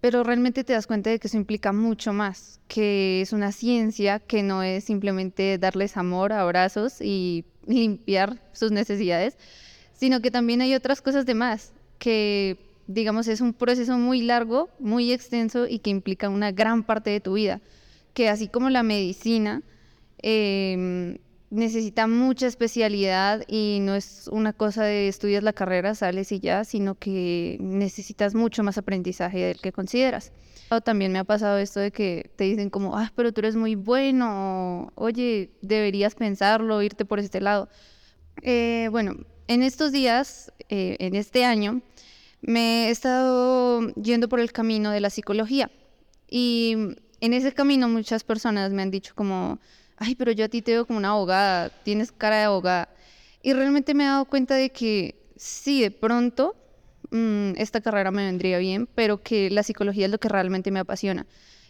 Pero 0.00 0.25
realmente 0.25 0.64
te 0.64 0.73
das 0.73 0.87
cuenta 0.87 1.11
de 1.11 1.18
que 1.18 1.28
eso 1.28 1.37
implica 1.37 1.75
mucho 1.75 2.14
más, 2.14 2.59
que 2.66 3.20
es 3.20 3.35
una 3.35 3.52
ciencia 3.52 4.18
que 4.18 4.42
no 4.42 4.62
es 4.62 4.85
simplemente 4.85 5.59
darles 5.59 5.99
amor, 5.99 6.32
abrazos 6.32 7.02
y 7.02 7.44
limpiar 7.66 8.40
sus 8.52 8.73
necesidades, 8.73 9.37
sino 9.92 10.23
que 10.23 10.30
también 10.30 10.62
hay 10.62 10.75
otras 10.75 11.02
cosas 11.02 11.26
de 11.26 11.35
más, 11.35 11.75
que 11.99 12.56
digamos 12.87 13.28
es 13.28 13.42
un 13.42 13.52
proceso 13.52 13.99
muy 13.99 14.23
largo, 14.23 14.70
muy 14.78 15.12
extenso 15.12 15.66
y 15.66 15.80
que 15.80 15.90
implica 15.90 16.30
una 16.30 16.50
gran 16.50 16.82
parte 16.82 17.11
de 17.11 17.20
tu 17.20 17.35
vida, 17.35 17.61
que 18.14 18.30
así 18.30 18.49
como 18.49 18.70
la 18.70 18.82
medicina, 18.82 19.61
eh, 20.23 21.18
necesita 21.50 22.07
mucha 22.07 22.47
especialidad 22.47 23.42
y 23.49 23.78
no 23.83 23.97
es 23.97 24.28
una 24.33 24.52
cosa 24.52 24.85
de 24.85 25.09
estudias 25.09 25.42
la 25.42 25.52
carrera, 25.52 25.95
sales 25.95 26.30
y 26.33 26.38
ya, 26.38 26.64
sino 26.64 26.95
que 26.95 27.59
necesitas 27.61 28.35
mucho 28.35 28.62
más 28.62 28.78
aprendizaje 28.78 29.38
del 29.38 29.61
que 29.61 29.73
consideras. 29.73 30.33
También 30.85 31.11
me 31.11 31.19
ha 31.19 31.25
pasado 31.25 31.59
esto 31.59 31.80
de 31.80 31.90
que 31.90 32.30
te 32.37 32.45
dicen 32.45 32.71
como, 32.71 32.97
ah, 32.97 33.12
pero 33.16 33.33
tú 33.33 33.40
eres 33.40 33.57
muy 33.57 33.75
bueno, 33.75 34.92
oye, 34.95 35.50
deberías 35.62 36.14
pensarlo, 36.14 36.80
irte 36.83 37.04
por 37.04 37.19
este 37.19 37.40
lado. 37.40 37.69
Eh, 38.42 38.88
bueno, 38.92 39.16
en 39.49 39.64
estos 39.64 39.90
días, 39.90 40.52
eh, 40.69 40.97
en 41.00 41.16
este 41.16 41.45
año, 41.45 41.83
me 42.40 42.87
he 42.87 42.90
estado 42.90 43.88
yendo 43.95 44.28
por 44.28 44.38
el 44.38 44.52
camino 44.52 44.92
de 44.92 45.00
la 45.00 45.11
psicología. 45.11 45.73
Y 46.28 46.76
en 47.21 47.35
ese 47.35 47.52
camino 47.52 47.88
muchas 47.88 48.23
personas 48.23 48.71
me 48.71 48.83
han 48.83 48.92
dicho 48.92 49.12
como, 49.16 49.59
ay, 50.00 50.14
pero 50.16 50.33
yo 50.33 50.47
a 50.47 50.49
ti 50.49 50.62
te 50.62 50.73
veo 50.73 50.87
como 50.87 50.99
una 50.99 51.11
abogada, 51.11 51.69
tienes 51.85 52.11
cara 52.11 52.38
de 52.38 52.45
abogada. 52.45 52.88
Y 53.42 53.52
realmente 53.52 53.95
me 53.95 54.04
he 54.04 54.07
dado 54.09 54.25
cuenta 54.25 54.57
de 54.57 54.71
que 54.71 55.14
sí, 55.37 55.83
de 55.83 55.90
pronto 55.90 56.57
mm, 57.11 57.52
esta 57.57 57.80
carrera 57.80 58.11
me 58.11 58.25
vendría 58.25 58.59
bien, 58.59 58.88
pero 58.95 59.23
que 59.23 59.50
la 59.50 59.62
psicología 59.62 60.07
es 60.07 60.11
lo 60.11 60.19
que 60.19 60.28
realmente 60.28 60.71
me 60.71 60.80
apasiona. 60.80 61.26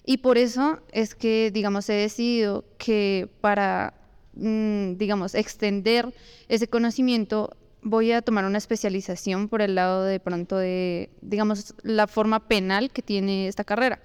Y 0.06 0.18
por 0.18 0.38
eso 0.38 0.80
es 0.92 1.14
que, 1.14 1.50
digamos, 1.52 1.88
he 1.90 1.94
decidido 1.94 2.64
que 2.78 3.28
para, 3.40 3.94
mm, 4.34 4.96
digamos, 4.96 5.34
extender 5.34 6.14
ese 6.48 6.68
conocimiento 6.68 7.56
voy 7.82 8.12
a 8.12 8.22
tomar 8.22 8.44
una 8.44 8.58
especialización 8.58 9.48
por 9.48 9.62
el 9.62 9.74
lado 9.74 10.04
de 10.04 10.20
pronto 10.20 10.56
de, 10.56 11.10
digamos, 11.20 11.74
la 11.82 12.06
forma 12.06 12.46
penal 12.46 12.90
que 12.90 13.02
tiene 13.02 13.48
esta 13.48 13.64
carrera. 13.64 14.00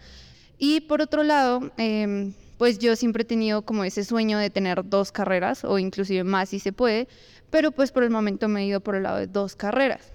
Y 0.58 0.82
por 0.82 1.02
otro 1.02 1.24
lado, 1.24 1.72
em, 1.78 2.34
pues 2.58 2.80
yo 2.80 2.96
siempre 2.96 3.24
he 3.24 3.26
tenido 3.26 3.64
como 3.64 3.84
ese 3.84 4.04
sueño 4.04 4.38
de 4.38 4.50
tener 4.50 4.88
dos 4.88 5.12
carreras 5.12 5.64
o 5.64 5.80
inclusive 5.80 6.24
más 6.24 6.50
si 6.50 6.60
se 6.60 6.72
puede, 6.72 7.08
pero 7.50 7.72
pues 7.72 7.92
por 7.92 8.04
el 8.04 8.10
momento 8.10 8.48
me 8.48 8.62
he 8.62 8.66
ido 8.66 8.80
por 8.82 8.96
el 8.96 9.04
lado 9.04 9.18
de 9.18 9.28
dos 9.28 9.56
carreras. 9.56 10.12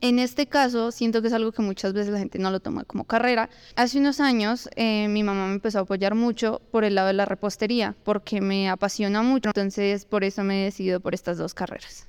En 0.00 0.18
este 0.18 0.48
caso, 0.48 0.90
siento 0.90 1.22
que 1.22 1.28
es 1.28 1.32
algo 1.32 1.52
que 1.52 1.62
muchas 1.62 1.92
veces 1.92 2.12
la 2.12 2.18
gente 2.18 2.40
no 2.40 2.50
lo 2.50 2.58
toma 2.58 2.82
como 2.82 3.04
carrera. 3.04 3.48
Hace 3.76 4.00
unos 4.00 4.18
años, 4.18 4.68
eh, 4.74 5.06
mi 5.06 5.22
mamá 5.22 5.46
me 5.46 5.54
empezó 5.54 5.78
a 5.78 5.82
apoyar 5.82 6.16
mucho 6.16 6.60
por 6.72 6.82
el 6.82 6.96
lado 6.96 7.06
de 7.06 7.12
la 7.12 7.24
repostería, 7.24 7.94
porque 8.02 8.40
me 8.40 8.68
apasiona 8.68 9.22
mucho. 9.22 9.50
Entonces, 9.50 10.04
por 10.04 10.24
eso 10.24 10.42
me 10.42 10.62
he 10.62 10.64
decidido 10.64 10.98
por 10.98 11.14
estas 11.14 11.38
dos 11.38 11.54
carreras. 11.54 12.08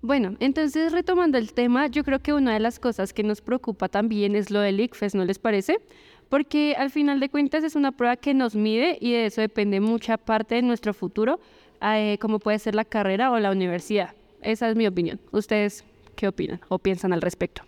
Bueno, 0.00 0.36
entonces 0.38 0.92
retomando 0.92 1.38
el 1.38 1.54
tema, 1.54 1.86
yo 1.86 2.04
creo 2.04 2.20
que 2.20 2.34
una 2.34 2.52
de 2.52 2.60
las 2.60 2.78
cosas 2.78 3.14
que 3.14 3.22
nos 3.22 3.40
preocupa 3.40 3.88
también 3.88 4.36
es 4.36 4.50
lo 4.50 4.60
del 4.60 4.80
ICFES, 4.80 5.14
¿no 5.14 5.24
les 5.24 5.38
parece? 5.38 5.78
Porque 6.28 6.74
al 6.76 6.90
final 6.90 7.20
de 7.20 7.28
cuentas 7.28 7.64
es 7.64 7.76
una 7.76 7.92
prueba 7.92 8.16
que 8.16 8.34
nos 8.34 8.54
mide 8.54 8.98
y 9.00 9.12
de 9.12 9.26
eso 9.26 9.40
depende 9.40 9.80
mucha 9.80 10.16
parte 10.16 10.56
de 10.56 10.62
nuestro 10.62 10.94
futuro, 10.94 11.40
eh, 11.82 12.18
como 12.20 12.38
puede 12.38 12.58
ser 12.58 12.74
la 12.74 12.84
carrera 12.84 13.30
o 13.30 13.38
la 13.38 13.50
universidad. 13.50 14.14
Esa 14.42 14.68
es 14.68 14.76
mi 14.76 14.86
opinión. 14.86 15.20
¿Ustedes 15.32 15.84
qué 16.16 16.28
opinan 16.28 16.60
o 16.68 16.78
piensan 16.78 17.12
al 17.12 17.22
respecto? 17.22 17.62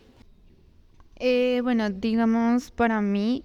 Eh, 1.19 1.61
bueno, 1.63 1.91
digamos, 1.91 2.71
para 2.71 3.01
mí, 3.01 3.45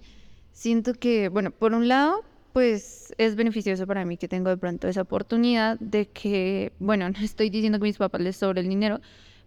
siento 0.52 0.94
que, 0.94 1.28
bueno, 1.28 1.50
por 1.50 1.72
un 1.72 1.88
lado, 1.88 2.22
pues 2.52 3.14
es 3.18 3.34
beneficioso 3.34 3.86
para 3.86 4.04
mí 4.04 4.16
que 4.16 4.28
tengo 4.28 4.50
de 4.50 4.56
pronto 4.58 4.88
esa 4.88 5.02
oportunidad 5.02 5.78
de 5.80 6.06
que, 6.08 6.72
bueno, 6.78 7.08
no 7.10 7.18
estoy 7.20 7.50
diciendo 7.50 7.78
que 7.78 7.84
mis 7.84 7.96
papás 7.96 8.20
les 8.20 8.36
sobre 8.36 8.60
el 8.60 8.68
dinero, 8.68 9.00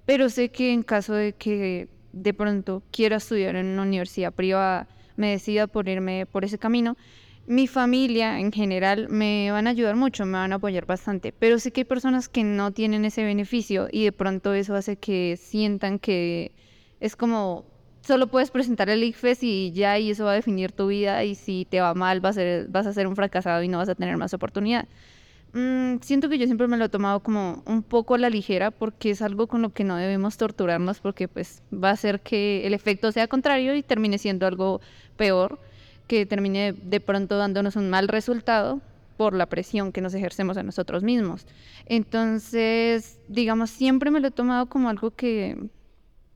pero 0.05 0.29
sé 0.29 0.49
que 0.49 0.73
en 0.73 0.83
caso 0.83 1.13
de 1.13 1.33
que 1.33 1.87
de 2.13 2.33
pronto 2.33 2.81
quiera 2.91 3.17
estudiar 3.17 3.55
en 3.55 3.67
una 3.67 3.83
universidad 3.83 4.33
privada, 4.33 4.87
me 5.15 5.31
decida 5.31 5.67
por 5.67 5.87
irme 5.89 6.25
por 6.25 6.45
ese 6.45 6.57
camino, 6.57 6.97
mi 7.47 7.67
familia 7.67 8.39
en 8.39 8.51
general 8.51 9.07
me 9.09 9.51
van 9.51 9.67
a 9.67 9.71
ayudar 9.71 9.95
mucho, 9.95 10.25
me 10.25 10.33
van 10.33 10.51
a 10.51 10.55
apoyar 10.55 10.85
bastante, 10.85 11.31
pero 11.31 11.59
sé 11.59 11.71
que 11.71 11.81
hay 11.81 11.85
personas 11.85 12.27
que 12.27 12.43
no 12.43 12.71
tienen 12.71 13.05
ese 13.05 13.23
beneficio 13.23 13.87
y 13.91 14.03
de 14.03 14.11
pronto 14.11 14.53
eso 14.53 14.75
hace 14.75 14.97
que 14.97 15.37
sientan 15.37 15.99
que 15.99 16.53
es 16.99 17.15
como 17.15 17.65
solo 18.01 18.27
puedes 18.27 18.51
presentar 18.51 18.89
el 18.89 19.03
ICFES 19.03 19.43
y 19.43 19.71
ya 19.71 19.97
y 19.99 20.11
eso 20.11 20.25
va 20.25 20.31
a 20.31 20.35
definir 20.35 20.71
tu 20.71 20.87
vida 20.87 21.23
y 21.23 21.35
si 21.35 21.65
te 21.65 21.81
va 21.81 21.93
mal 21.93 22.19
vas 22.19 22.37
a 22.37 22.41
ser, 22.41 22.67
vas 22.69 22.87
a 22.87 22.93
ser 22.93 23.07
un 23.07 23.15
fracasado 23.15 23.63
y 23.63 23.67
no 23.67 23.79
vas 23.79 23.89
a 23.89 23.95
tener 23.95 24.17
más 24.17 24.33
oportunidad. 24.33 24.87
Mm, 25.55 26.01
siento 26.01 26.27
que 26.27 26.37
yo 26.37 26.47
siempre 26.47 26.67
me 26.67 26.75
lo 26.75 26.83
he 26.83 26.89
tomado 26.89 27.21
como 27.21 27.63
un 27.65 27.81
poco 27.81 28.15
a 28.15 28.17
la 28.17 28.29
ligera 28.29 28.71
porque 28.71 29.11
es 29.11 29.21
algo 29.21 29.47
con 29.47 29.61
lo 29.61 29.69
que 29.71 29.85
no 29.85 29.95
debemos 29.95 30.35
torturarnos 30.35 30.99
porque 30.99 31.29
pues 31.29 31.63
va 31.73 31.91
a 31.91 31.93
hacer 31.93 32.19
que 32.19 32.67
el 32.67 32.73
efecto 32.73 33.09
sea 33.13 33.29
contrario 33.29 33.73
y 33.73 33.81
termine 33.81 34.17
siendo 34.17 34.47
algo 34.47 34.81
peor 35.15 35.57
que 36.07 36.25
termine 36.25 36.73
de 36.73 36.99
pronto 36.99 37.37
dándonos 37.37 37.77
un 37.77 37.89
mal 37.89 38.09
resultado 38.09 38.81
por 39.15 39.33
la 39.33 39.45
presión 39.45 39.93
que 39.93 40.01
nos 40.01 40.13
ejercemos 40.13 40.57
a 40.57 40.63
nosotros 40.63 41.03
mismos. 41.03 41.47
Entonces, 41.85 43.17
digamos, 43.29 43.69
siempre 43.69 44.11
me 44.11 44.19
lo 44.19 44.27
he 44.27 44.31
tomado 44.31 44.65
como 44.65 44.89
algo 44.89 45.11
que, 45.11 45.69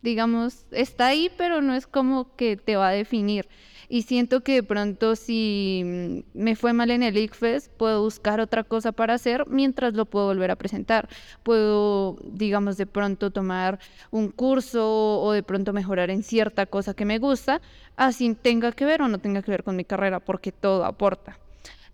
digamos, 0.01 0.65
está 0.71 1.07
ahí, 1.07 1.29
pero 1.37 1.61
no 1.61 1.73
es 1.73 1.87
como 1.87 2.33
que 2.37 2.55
te 2.55 2.77
va 2.77 2.87
a 2.87 2.93
definir. 2.93 3.49
Y 3.91 4.03
siento 4.03 4.41
que 4.41 4.53
de 4.53 4.63
pronto 4.63 5.15
si 5.15 6.23
me 6.35 6.55
fue 6.55 6.73
mal 6.73 6.91
en 6.91 7.01
el 7.01 7.17
ICFES, 7.17 7.69
puedo 7.69 8.03
buscar 8.03 8.39
otra 8.39 8.63
cosa 8.63 8.91
para 8.91 9.15
hacer 9.15 9.47
mientras 9.47 9.95
lo 9.95 10.05
puedo 10.05 10.27
volver 10.27 10.51
a 10.51 10.55
presentar. 10.55 11.09
Puedo, 11.41 12.17
digamos, 12.23 12.77
de 12.77 12.85
pronto 12.85 13.31
tomar 13.31 13.79
un 14.11 14.29
curso 14.29 15.19
o 15.19 15.31
de 15.31 15.41
pronto 15.41 15.73
mejorar 15.73 16.11
en 16.11 16.21
cierta 16.21 16.67
cosa 16.67 16.93
que 16.93 17.05
me 17.05 17.17
gusta, 17.17 17.61
así 17.95 18.35
tenga 18.35 18.71
que 18.73 18.85
ver 18.85 19.01
o 19.01 19.07
no 19.07 19.17
tenga 19.17 19.41
que 19.41 19.49
ver 19.49 19.63
con 19.63 19.75
mi 19.75 19.85
carrera, 19.85 20.19
porque 20.19 20.51
todo 20.51 20.85
aporta. 20.85 21.39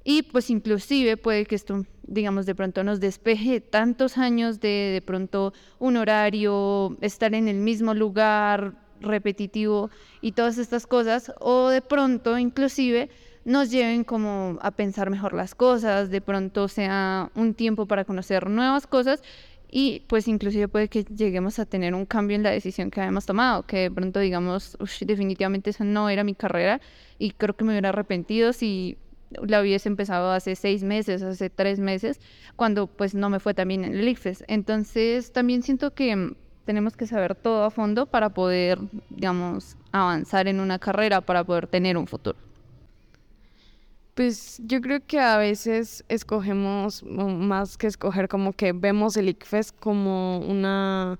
Y 0.03 0.21
pues 0.21 0.49
inclusive 0.49 1.17
puede 1.17 1.45
que 1.45 1.55
esto, 1.55 1.85
digamos, 2.03 2.45
de 2.45 2.53
pronto 2.53 2.83
nos 2.83 2.99
despeje 2.99 3.61
tantos 3.61 4.17
años 4.19 4.59
de 4.59 4.91
de 4.93 5.01
pronto 5.01 5.53
un 5.79 5.97
horario, 5.97 6.95
estar 7.01 7.33
en 7.33 7.47
el 7.47 7.57
mismo 7.57 7.93
lugar, 7.93 8.84
repetitivo 9.01 9.89
y 10.21 10.33
todas 10.33 10.57
estas 10.57 10.87
cosas, 10.87 11.33
o 11.39 11.69
de 11.69 11.81
pronto 11.81 12.37
inclusive 12.37 13.09
nos 13.45 13.69
lleven 13.69 14.03
como 14.03 14.57
a 14.61 14.71
pensar 14.71 15.09
mejor 15.09 15.33
las 15.33 15.53
cosas, 15.53 16.09
de 16.09 16.21
pronto 16.21 16.67
sea 16.67 17.31
un 17.35 17.53
tiempo 17.53 17.85
para 17.85 18.03
conocer 18.03 18.49
nuevas 18.49 18.87
cosas 18.87 19.21
y 19.69 20.03
pues 20.07 20.27
inclusive 20.27 20.67
puede 20.67 20.87
que 20.87 21.03
lleguemos 21.03 21.59
a 21.59 21.65
tener 21.65 21.93
un 21.93 22.05
cambio 22.05 22.35
en 22.35 22.43
la 22.43 22.51
decisión 22.51 22.89
que 22.89 23.01
habíamos 23.01 23.25
tomado, 23.25 23.63
que 23.63 23.77
de 23.77 23.91
pronto 23.91 24.19
digamos, 24.19 24.77
definitivamente 25.01 25.69
esa 25.69 25.83
no 25.83 26.09
era 26.09 26.23
mi 26.23 26.33
carrera 26.33 26.81
y 27.19 27.31
creo 27.31 27.55
que 27.55 27.65
me 27.65 27.71
hubiera 27.71 27.89
arrepentido 27.89 28.53
si 28.53 28.97
la 29.31 29.61
hubiese 29.61 29.89
empezado 29.89 30.31
hace 30.31 30.55
seis 30.55 30.83
meses, 30.83 31.21
hace 31.21 31.49
tres 31.49 31.79
meses, 31.79 32.19
cuando 32.55 32.87
pues 32.87 33.15
no 33.15 33.29
me 33.29 33.39
fue 33.39 33.53
también 33.53 33.83
en 33.83 33.95
el 33.95 34.07
ICFES. 34.07 34.45
Entonces 34.47 35.31
también 35.33 35.61
siento 35.63 35.93
que 35.93 36.35
tenemos 36.65 36.97
que 36.97 37.07
saber 37.07 37.35
todo 37.35 37.63
a 37.63 37.69
fondo 37.69 38.07
para 38.07 38.29
poder, 38.29 38.79
digamos, 39.09 39.77
avanzar 39.91 40.47
en 40.47 40.59
una 40.59 40.79
carrera, 40.79 41.21
para 41.21 41.43
poder 41.43 41.67
tener 41.67 41.97
un 41.97 42.07
futuro. 42.07 42.37
Pues 44.15 44.61
yo 44.65 44.81
creo 44.81 45.05
que 45.05 45.19
a 45.19 45.37
veces 45.37 46.03
escogemos, 46.07 47.03
más 47.03 47.77
que 47.77 47.87
escoger, 47.87 48.27
como 48.27 48.53
que 48.53 48.71
vemos 48.71 49.17
el 49.17 49.29
ICFES 49.29 49.73
como 49.73 50.39
una, 50.39 51.19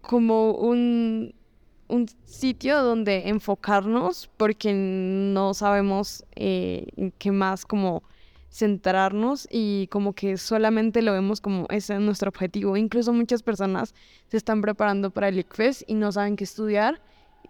como 0.00 0.52
un, 0.52 1.34
un 1.88 2.06
sitio 2.24 2.82
donde 2.82 3.28
enfocarnos 3.28 4.30
porque 4.36 4.72
no 4.74 5.54
sabemos 5.54 6.24
eh, 6.36 6.86
qué 7.18 7.32
más 7.32 7.66
como 7.66 8.04
centrarnos 8.50 9.46
y 9.50 9.88
como 9.88 10.14
que 10.14 10.36
solamente 10.36 11.02
lo 11.02 11.12
vemos 11.12 11.40
como 11.40 11.66
ese 11.70 11.94
es 11.94 12.00
nuestro 12.00 12.28
objetivo. 12.28 12.76
Incluso 12.76 13.12
muchas 13.12 13.42
personas 13.42 13.94
se 14.28 14.36
están 14.36 14.62
preparando 14.62 15.10
para 15.10 15.28
el 15.28 15.38
ICFES 15.38 15.84
y 15.86 15.94
no 15.94 16.12
saben 16.12 16.36
qué 16.36 16.44
estudiar 16.44 17.00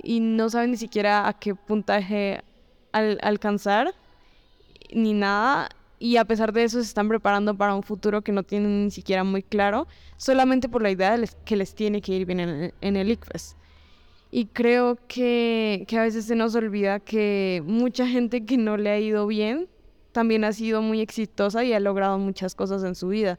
y 0.02 0.20
no 0.20 0.50
saben 0.50 0.72
ni 0.72 0.76
siquiera 0.76 1.28
a 1.28 1.32
qué 1.34 1.54
puntaje 1.54 2.42
alcanzar 2.92 3.94
ni 4.92 5.12
nada 5.12 5.68
y 5.98 6.16
a 6.16 6.24
pesar 6.24 6.52
de 6.52 6.64
eso 6.64 6.78
se 6.78 6.86
están 6.86 7.08
preparando 7.08 7.56
para 7.56 7.74
un 7.74 7.82
futuro 7.82 8.22
que 8.22 8.32
no 8.32 8.42
tienen 8.42 8.84
ni 8.84 8.90
siquiera 8.90 9.24
muy 9.24 9.42
claro 9.42 9.86
solamente 10.16 10.68
por 10.68 10.82
la 10.82 10.90
idea 10.90 11.16
de 11.16 11.28
que 11.44 11.56
les 11.56 11.74
tiene 11.74 12.00
que 12.00 12.12
ir 12.12 12.26
bien 12.26 12.40
en 12.40 12.48
el, 12.48 12.74
en 12.80 12.96
el 12.96 13.10
ICFES. 13.10 13.56
Y 14.30 14.46
creo 14.46 14.98
que, 15.08 15.84
que 15.88 15.98
a 15.98 16.02
veces 16.02 16.26
se 16.26 16.36
nos 16.36 16.54
olvida 16.54 17.00
que 17.00 17.62
mucha 17.64 18.06
gente 18.06 18.44
que 18.44 18.58
no 18.58 18.76
le 18.76 18.90
ha 18.90 19.00
ido 19.00 19.26
bien 19.26 19.68
también 20.12 20.44
ha 20.44 20.52
sido 20.52 20.82
muy 20.82 21.00
exitosa 21.00 21.64
y 21.64 21.72
ha 21.72 21.80
logrado 21.80 22.18
muchas 22.18 22.54
cosas 22.54 22.84
en 22.84 22.94
su 22.94 23.08
vida. 23.08 23.38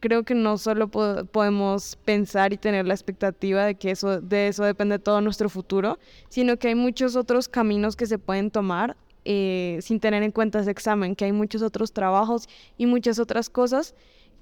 Creo 0.00 0.22
que 0.22 0.34
no 0.34 0.58
solo 0.58 0.88
podemos 0.88 1.96
pensar 2.04 2.52
y 2.52 2.56
tener 2.56 2.86
la 2.86 2.94
expectativa 2.94 3.64
de 3.64 3.74
que 3.74 3.90
eso, 3.90 4.20
de 4.20 4.46
eso 4.46 4.64
depende 4.64 5.00
todo 5.00 5.20
nuestro 5.20 5.48
futuro, 5.48 5.98
sino 6.28 6.56
que 6.56 6.68
hay 6.68 6.76
muchos 6.76 7.16
otros 7.16 7.48
caminos 7.48 7.96
que 7.96 8.06
se 8.06 8.18
pueden 8.18 8.50
tomar 8.52 8.96
eh, 9.24 9.78
sin 9.82 9.98
tener 9.98 10.22
en 10.22 10.30
cuenta 10.30 10.60
ese 10.60 10.70
examen, 10.70 11.16
que 11.16 11.24
hay 11.24 11.32
muchos 11.32 11.62
otros 11.62 11.92
trabajos 11.92 12.48
y 12.78 12.86
muchas 12.86 13.18
otras 13.18 13.50
cosas 13.50 13.94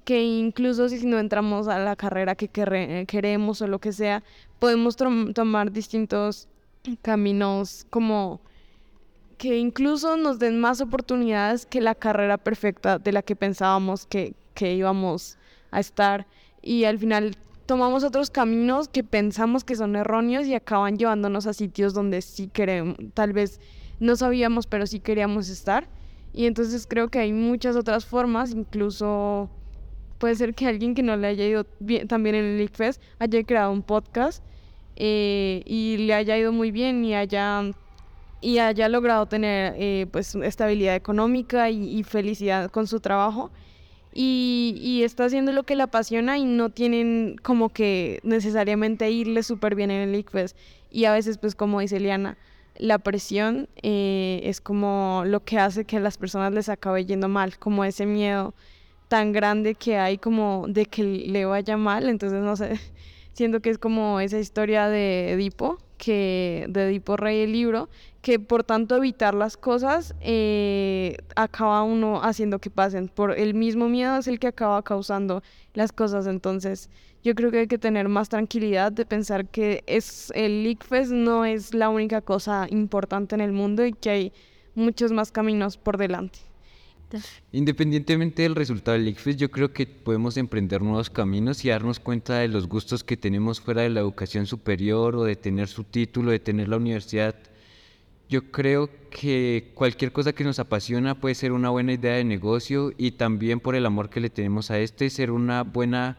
que 0.05 0.23
incluso 0.23 0.87
si 0.87 1.05
no 1.05 1.19
entramos 1.19 1.67
a 1.67 1.79
la 1.79 1.97
carrera 1.97 2.35
que 2.35 2.47
queremos 2.47 3.61
o 3.61 3.67
lo 3.67 3.79
que 3.79 3.91
sea, 3.91 4.23
podemos 4.59 4.95
tomar 4.95 5.73
distintos 5.73 6.47
caminos 7.01 7.85
como 7.89 8.39
que 9.37 9.57
incluso 9.57 10.17
nos 10.17 10.39
den 10.39 10.59
más 10.59 10.81
oportunidades 10.81 11.65
que 11.65 11.81
la 11.81 11.95
carrera 11.95 12.37
perfecta 12.37 12.97
de 12.99 13.11
la 13.11 13.21
que 13.21 13.35
pensábamos 13.35 14.05
que, 14.05 14.33
que 14.53 14.73
íbamos 14.73 15.37
a 15.71 15.79
estar. 15.79 16.27
Y 16.61 16.85
al 16.85 16.97
final 16.97 17.37
tomamos 17.67 18.03
otros 18.03 18.29
caminos 18.29 18.87
que 18.87 19.03
pensamos 19.03 19.63
que 19.63 19.75
son 19.75 19.95
erróneos 19.95 20.47
y 20.47 20.55
acaban 20.55 20.97
llevándonos 20.97 21.45
a 21.45 21.53
sitios 21.53 21.93
donde 21.93 22.21
sí 22.21 22.47
queremos, 22.47 22.97
tal 23.13 23.33
vez 23.33 23.59
no 23.99 24.15
sabíamos, 24.15 24.65
pero 24.67 24.87
sí 24.87 24.99
queríamos 24.99 25.49
estar. 25.49 25.87
Y 26.33 26.45
entonces 26.45 26.87
creo 26.87 27.09
que 27.09 27.19
hay 27.19 27.33
muchas 27.33 27.75
otras 27.75 28.05
formas, 28.05 28.51
incluso 28.51 29.49
puede 30.17 30.35
ser 30.35 30.53
que 30.53 30.67
alguien 30.67 30.95
que 30.95 31.03
no 31.03 31.15
le 31.15 31.27
haya 31.27 31.45
ido 31.45 31.65
bien, 31.79 32.07
también 32.07 32.35
en 32.35 32.45
el 32.45 32.61
ICFES 32.61 32.99
haya 33.19 33.43
creado 33.43 33.71
un 33.71 33.83
podcast 33.83 34.43
eh, 34.95 35.61
y 35.65 35.97
le 35.97 36.13
haya 36.13 36.37
ido 36.37 36.51
muy 36.51 36.71
bien 36.71 37.03
y 37.05 37.15
haya 37.15 37.63
y 38.41 38.59
haya 38.59 38.89
logrado 38.89 39.25
tener 39.25 39.73
eh, 39.77 40.07
pues 40.11 40.35
estabilidad 40.35 40.95
económica 40.95 41.69
y, 41.69 42.03
felicidad 42.03 42.69
con 42.71 42.87
su 42.87 42.99
trabajo. 42.99 43.51
Y, 44.13 44.75
y, 44.81 45.03
está 45.03 45.25
haciendo 45.25 45.51
lo 45.51 45.63
que 45.63 45.75
le 45.75 45.83
apasiona 45.83 46.37
y 46.37 46.45
no 46.45 46.69
tienen 46.69 47.35
como 47.43 47.69
que 47.69 48.19
necesariamente 48.23 49.11
irle 49.11 49.43
súper 49.43 49.75
bien 49.75 49.91
en 49.91 50.09
el 50.09 50.15
ICFES. 50.15 50.55
Y 50.91 51.05
a 51.05 51.13
veces 51.13 51.37
pues 51.37 51.55
como 51.55 51.79
dice 51.81 51.97
Eliana 51.97 52.37
la 52.77 52.99
presión 52.99 53.69
eh, 53.81 54.41
es 54.43 54.61
como 54.61 55.23
lo 55.25 55.43
que 55.43 55.59
hace 55.59 55.85
que 55.85 55.97
a 55.97 55.99
las 55.99 56.17
personas 56.17 56.53
les 56.53 56.69
acabe 56.69 57.05
yendo 57.05 57.27
mal 57.27 57.57
como 57.57 57.83
ese 57.83 58.05
miedo 58.05 58.53
tan 59.07 59.31
grande 59.31 59.75
que 59.75 59.97
hay 59.97 60.17
como 60.17 60.65
de 60.67 60.85
que 60.85 61.03
le 61.03 61.45
vaya 61.45 61.77
mal. 61.77 62.09
Entonces 62.09 62.41
no 62.41 62.55
sé 62.55 62.79
siento 63.33 63.61
que 63.61 63.69
es 63.69 63.77
como 63.77 64.19
esa 64.19 64.39
historia 64.39 64.87
de 64.89 65.31
Edipo 65.31 65.79
que 65.97 66.65
de 66.69 66.89
Edipo 66.89 67.17
Rey 67.17 67.41
el 67.41 67.51
libro 67.51 67.89
que 68.21 68.39
por 68.39 68.63
tanto 68.63 68.97
evitar 68.97 69.33
las 69.33 69.55
cosas 69.55 70.13
eh, 70.19 71.17
acaba 71.35 71.83
uno 71.83 72.21
haciendo 72.23 72.59
que 72.59 72.69
pasen. 72.69 73.07
Por 73.07 73.31
el 73.31 73.53
mismo 73.53 73.87
miedo 73.87 74.17
es 74.17 74.27
el 74.27 74.37
que 74.39 74.47
acaba 74.47 74.81
causando 74.83 75.43
las 75.73 75.91
cosas. 75.93 76.27
Entonces 76.27 76.89
yo 77.23 77.35
creo 77.35 77.51
que 77.51 77.59
hay 77.59 77.67
que 77.67 77.77
tener 77.77 78.09
más 78.09 78.29
tranquilidad 78.29 78.91
de 78.91 79.05
pensar 79.05 79.47
que 79.47 79.83
es 79.87 80.31
el 80.35 80.65
ICFES 80.67 81.11
no 81.11 81.45
es 81.45 81.73
la 81.73 81.89
única 81.89 82.21
cosa 82.21 82.67
importante 82.69 83.35
en 83.35 83.41
el 83.41 83.53
mundo 83.53 83.85
y 83.85 83.93
que 83.93 84.09
hay 84.09 84.33
muchos 84.75 85.11
más 85.11 85.31
caminos 85.31 85.77
por 85.77 85.97
delante. 85.97 86.39
Independientemente 87.51 88.43
del 88.43 88.55
resultado 88.55 88.97
del 88.97 89.07
ICFES, 89.07 89.37
yo 89.37 89.49
creo 89.49 89.71
que 89.71 89.87
podemos 89.87 90.35
emprender 90.37 90.81
nuevos 90.81 91.09
caminos 91.09 91.63
y 91.63 91.69
darnos 91.69 91.99
cuenta 91.99 92.39
de 92.39 92.47
los 92.47 92.67
gustos 92.67 93.03
que 93.03 93.17
tenemos 93.17 93.61
fuera 93.61 93.83
de 93.83 93.89
la 93.89 94.01
educación 94.01 94.45
superior 94.45 95.15
o 95.15 95.23
de 95.23 95.35
tener 95.35 95.67
su 95.67 95.83
título, 95.83 96.31
de 96.31 96.39
tener 96.39 96.67
la 96.67 96.77
universidad. 96.77 97.35
Yo 98.29 98.51
creo 98.51 98.89
que 99.09 99.71
cualquier 99.73 100.11
cosa 100.11 100.33
que 100.33 100.43
nos 100.43 100.59
apasiona 100.59 101.15
puede 101.15 101.35
ser 101.35 101.53
una 101.53 101.69
buena 101.69 101.93
idea 101.93 102.15
de 102.15 102.25
negocio 102.25 102.91
y 102.97 103.11
también 103.11 103.61
por 103.61 103.75
el 103.75 103.85
amor 103.85 104.09
que 104.09 104.19
le 104.19 104.29
tenemos 104.29 104.69
a 104.69 104.79
este, 104.79 105.09
ser 105.09 105.31
una 105.31 105.63
buena 105.63 106.17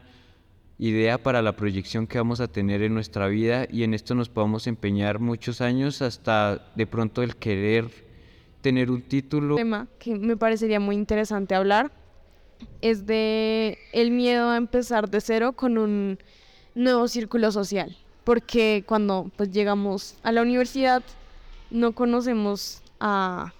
idea 0.79 1.21
para 1.21 1.41
la 1.43 1.55
proyección 1.55 2.07
que 2.07 2.17
vamos 2.17 2.39
a 2.39 2.47
tener 2.47 2.81
en 2.81 2.93
nuestra 2.95 3.27
vida 3.27 3.67
y 3.69 3.83
en 3.83 3.93
esto 3.93 4.15
nos 4.15 4.29
podamos 4.29 4.65
empeñar 4.65 5.19
muchos 5.19 5.61
años 5.61 6.01
hasta 6.01 6.71
de 6.75 6.87
pronto 6.87 7.21
el 7.21 7.35
querer 7.35 8.08
tener 8.61 8.91
un 8.91 9.01
título. 9.01 9.55
Un 9.55 9.61
tema 9.61 9.87
que 9.99 10.15
me 10.15 10.37
parecería 10.37 10.79
muy 10.79 10.95
interesante 10.95 11.55
hablar 11.55 11.91
es 12.81 13.05
de 13.05 13.77
el 13.93 14.11
miedo 14.11 14.49
a 14.49 14.57
empezar 14.57 15.09
de 15.09 15.21
cero 15.21 15.53
con 15.53 15.77
un 15.77 16.19
nuevo 16.75 17.07
círculo 17.07 17.51
social, 17.51 17.95
porque 18.23 18.83
cuando 18.85 19.31
pues 19.35 19.51
llegamos 19.51 20.15
a 20.23 20.31
la 20.31 20.41
universidad 20.41 21.03
no 21.71 21.93
conocemos 21.93 22.81
a, 22.99 23.53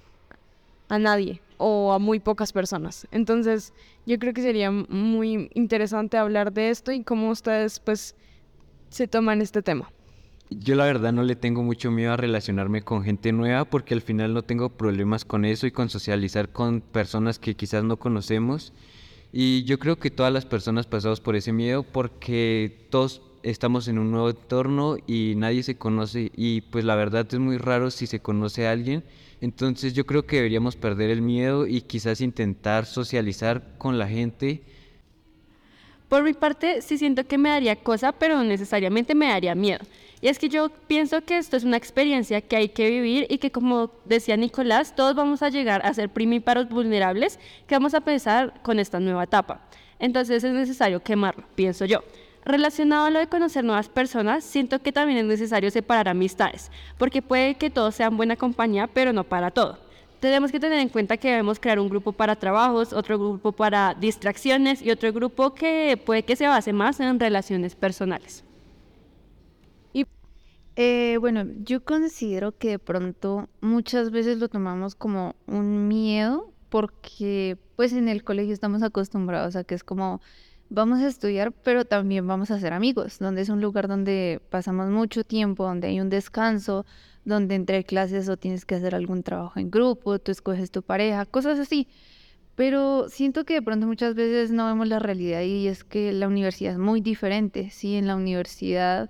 a 0.90 1.00
nadie 1.00 1.42
o 1.58 1.94
a 1.94 2.00
muy 2.00 2.20
pocas 2.20 2.52
personas. 2.54 3.08
Entonces, 3.12 3.74
yo 4.06 4.18
creo 4.18 4.34
que 4.34 4.42
sería 4.42 4.72
muy 4.72 5.50
interesante 5.54 6.18
hablar 6.18 6.52
de 6.54 6.70
esto 6.70 6.92
y 6.92 7.04
cómo 7.04 7.30
ustedes 7.30 7.80
pues 7.80 8.16
se 8.90 9.08
toman 9.08 9.42
este 9.42 9.62
tema. 9.62 9.92
Yo 10.52 10.74
la 10.74 10.86
verdad 10.86 11.14
no 11.14 11.22
le 11.22 11.36
tengo 11.36 11.62
mucho 11.62 11.92
miedo 11.92 12.12
a 12.12 12.18
relacionarme 12.18 12.82
con 12.82 13.04
gente 13.04 13.32
nueva 13.32 13.66
porque 13.66 13.94
al 13.94 14.02
final 14.02 14.34
no 14.34 14.42
tengo 14.42 14.70
problemas 14.70 15.24
con 15.24 15.46
eso 15.46 15.68
y 15.68 15.72
con 15.72 15.90
socializar 15.90 16.50
con 16.50 16.82
personas 16.82 17.38
que 17.38 17.56
quizás 17.56 17.84
no 17.84 17.98
conocemos. 17.98 18.74
Y 19.32 19.64
yo 19.66 19.78
creo 19.78 20.00
que 20.00 20.10
todas 20.10 20.34
las 20.34 20.48
personas 20.48 20.88
pasamos 20.88 21.22
por 21.22 21.36
ese 21.36 21.54
miedo 21.54 21.84
porque 21.84 22.88
todos 22.90 23.22
estamos 23.44 23.88
en 23.88 24.00
un 24.00 24.10
nuevo 24.10 24.32
entorno 24.32 24.98
y 25.06 25.34
nadie 25.38 25.62
se 25.62 25.78
conoce 25.78 26.32
y 26.36 26.62
pues 26.62 26.84
la 26.84 26.96
verdad 26.96 27.28
es 27.30 27.40
muy 27.40 27.58
raro 27.58 27.92
si 27.92 28.08
se 28.08 28.20
conoce 28.20 28.68
a 28.68 28.72
alguien. 28.72 29.04
Entonces 29.42 29.94
yo 29.94 30.08
creo 30.08 30.26
que 30.26 30.38
deberíamos 30.38 30.76
perder 30.76 31.12
el 31.12 31.22
miedo 31.22 31.68
y 31.68 31.82
quizás 31.82 32.22
intentar 32.22 32.88
socializar 32.88 33.78
con 33.78 34.00
la 34.00 34.08
gente. 34.08 34.64
Por 36.10 36.24
mi 36.24 36.34
parte, 36.34 36.82
sí 36.82 36.98
siento 36.98 37.28
que 37.28 37.38
me 37.38 37.50
daría 37.50 37.76
cosa, 37.76 38.12
pero 38.12 38.44
necesariamente 38.44 39.14
me 39.14 39.28
daría 39.28 39.54
miedo. 39.54 39.86
Y 40.22 40.28
es 40.28 40.38
que 40.38 40.50
yo 40.50 40.70
pienso 40.88 41.22
que 41.22 41.38
esto 41.38 41.56
es 41.56 41.64
una 41.64 41.78
experiencia 41.78 42.42
que 42.42 42.58
hay 42.58 42.70
que 42.70 42.90
vivir 42.90 43.26
y 43.30 43.38
que 43.38 43.52
como 43.52 43.92
decía 44.04 44.36
Nicolás, 44.36 44.94
todos 44.96 45.16
vamos 45.16 45.42
a 45.42 45.50
llegar 45.50 45.82
a 45.86 45.94
ser 45.94 46.10
primíparos 46.10 46.68
vulnerables 46.68 47.40
que 47.68 47.76
vamos 47.76 47.94
a 47.94 48.02
pensar 48.02 48.62
con 48.62 48.80
esta 48.80 49.00
nueva 49.00 49.24
etapa. 49.24 49.62
Entonces 49.98 50.44
es 50.44 50.54
necesario 50.54 51.02
quemarlo, 51.02 51.46
pienso 51.56 51.86
yo. 51.86 52.04
Relacionado 52.44 53.06
a 53.06 53.10
lo 53.10 53.20
de 53.20 53.28
conocer 53.28 53.64
nuevas 53.64 53.90
personas, 53.90 54.44
siento 54.44 54.82
que 54.82 54.92
también 54.92 55.20
es 55.20 55.26
necesario 55.26 55.72
separar 55.72 56.10
amistades, 56.10 56.72
porque 56.98 57.22
puede 57.22 57.56
que 57.56 57.70
todos 57.70 57.96
sean 57.96 58.18
buena 58.18 58.36
compañía, 58.36 58.88
pero 58.88 59.14
no 59.14 59.24
para 59.24 59.52
todo. 59.52 59.78
Tenemos 60.20 60.52
que 60.52 60.60
tener 60.60 60.80
en 60.80 60.90
cuenta 60.90 61.16
que 61.16 61.30
debemos 61.30 61.60
crear 61.60 61.80
un 61.80 61.88
grupo 61.88 62.12
para 62.12 62.36
trabajos, 62.36 62.92
otro 62.92 63.18
grupo 63.18 63.54
para 63.54 63.94
distracciones 63.94 64.82
y 64.82 64.92
otro 64.92 65.14
grupo 65.14 65.54
que 65.54 66.02
puede 66.06 66.24
que 66.24 66.36
se 66.36 66.48
base 66.48 66.74
más 66.74 67.00
en 67.00 67.20
relaciones 67.20 67.76
personales. 67.76 68.44
Eh, 70.82 71.18
bueno, 71.20 71.44
yo 71.66 71.84
considero 71.84 72.58
que 72.58 72.70
de 72.70 72.80
pronto 72.80 73.50
muchas 73.60 74.12
veces 74.12 74.38
lo 74.38 74.48
tomamos 74.48 74.96
como 74.96 75.36
un 75.46 75.90
miedo 75.90 76.54
porque 76.70 77.58
pues 77.76 77.92
en 77.92 78.08
el 78.08 78.24
colegio 78.24 78.54
estamos 78.54 78.82
acostumbrados 78.82 79.58
a 79.58 79.66
que 79.66 79.76
es 79.76 79.84
como 79.84 80.22
vamos 80.70 81.00
a 81.00 81.08
estudiar, 81.08 81.52
pero 81.52 81.84
también 81.84 82.26
vamos 82.28 82.50
a 82.50 82.62
ser 82.62 82.72
amigos, 82.72 83.20
donde 83.20 83.42
es 83.42 83.50
un 83.50 83.60
lugar 83.60 83.90
donde 83.90 84.42
pasamos 84.50 84.90
mucho 84.90 85.26
tiempo, 85.26 85.66
donde 85.66 85.90
hay 85.90 86.00
un 86.00 86.08
descanso, 86.10 86.86
donde 87.26 87.56
entre 87.56 87.84
clases 87.84 88.30
o 88.30 88.38
tienes 88.38 88.66
que 88.66 88.76
hacer 88.76 88.96
algún 88.96 89.22
trabajo 89.22 89.60
en 89.60 89.70
grupo, 89.70 90.18
tú 90.20 90.32
escoges 90.32 90.72
tu 90.72 90.82
pareja, 90.82 91.26
cosas 91.26 91.60
así. 91.60 91.90
Pero 92.56 93.10
siento 93.10 93.44
que 93.44 93.56
de 93.56 93.62
pronto 93.62 93.86
muchas 93.86 94.16
veces 94.16 94.52
no 94.52 94.66
vemos 94.68 94.88
la 94.88 95.00
realidad 95.00 95.42
y 95.42 95.68
es 95.68 95.84
que 95.84 96.14
la 96.14 96.28
universidad 96.30 96.72
es 96.72 96.80
muy 96.80 97.02
diferente. 97.02 97.70
Sí, 97.70 97.96
en 97.96 98.08
la 98.08 98.16
universidad 98.16 99.10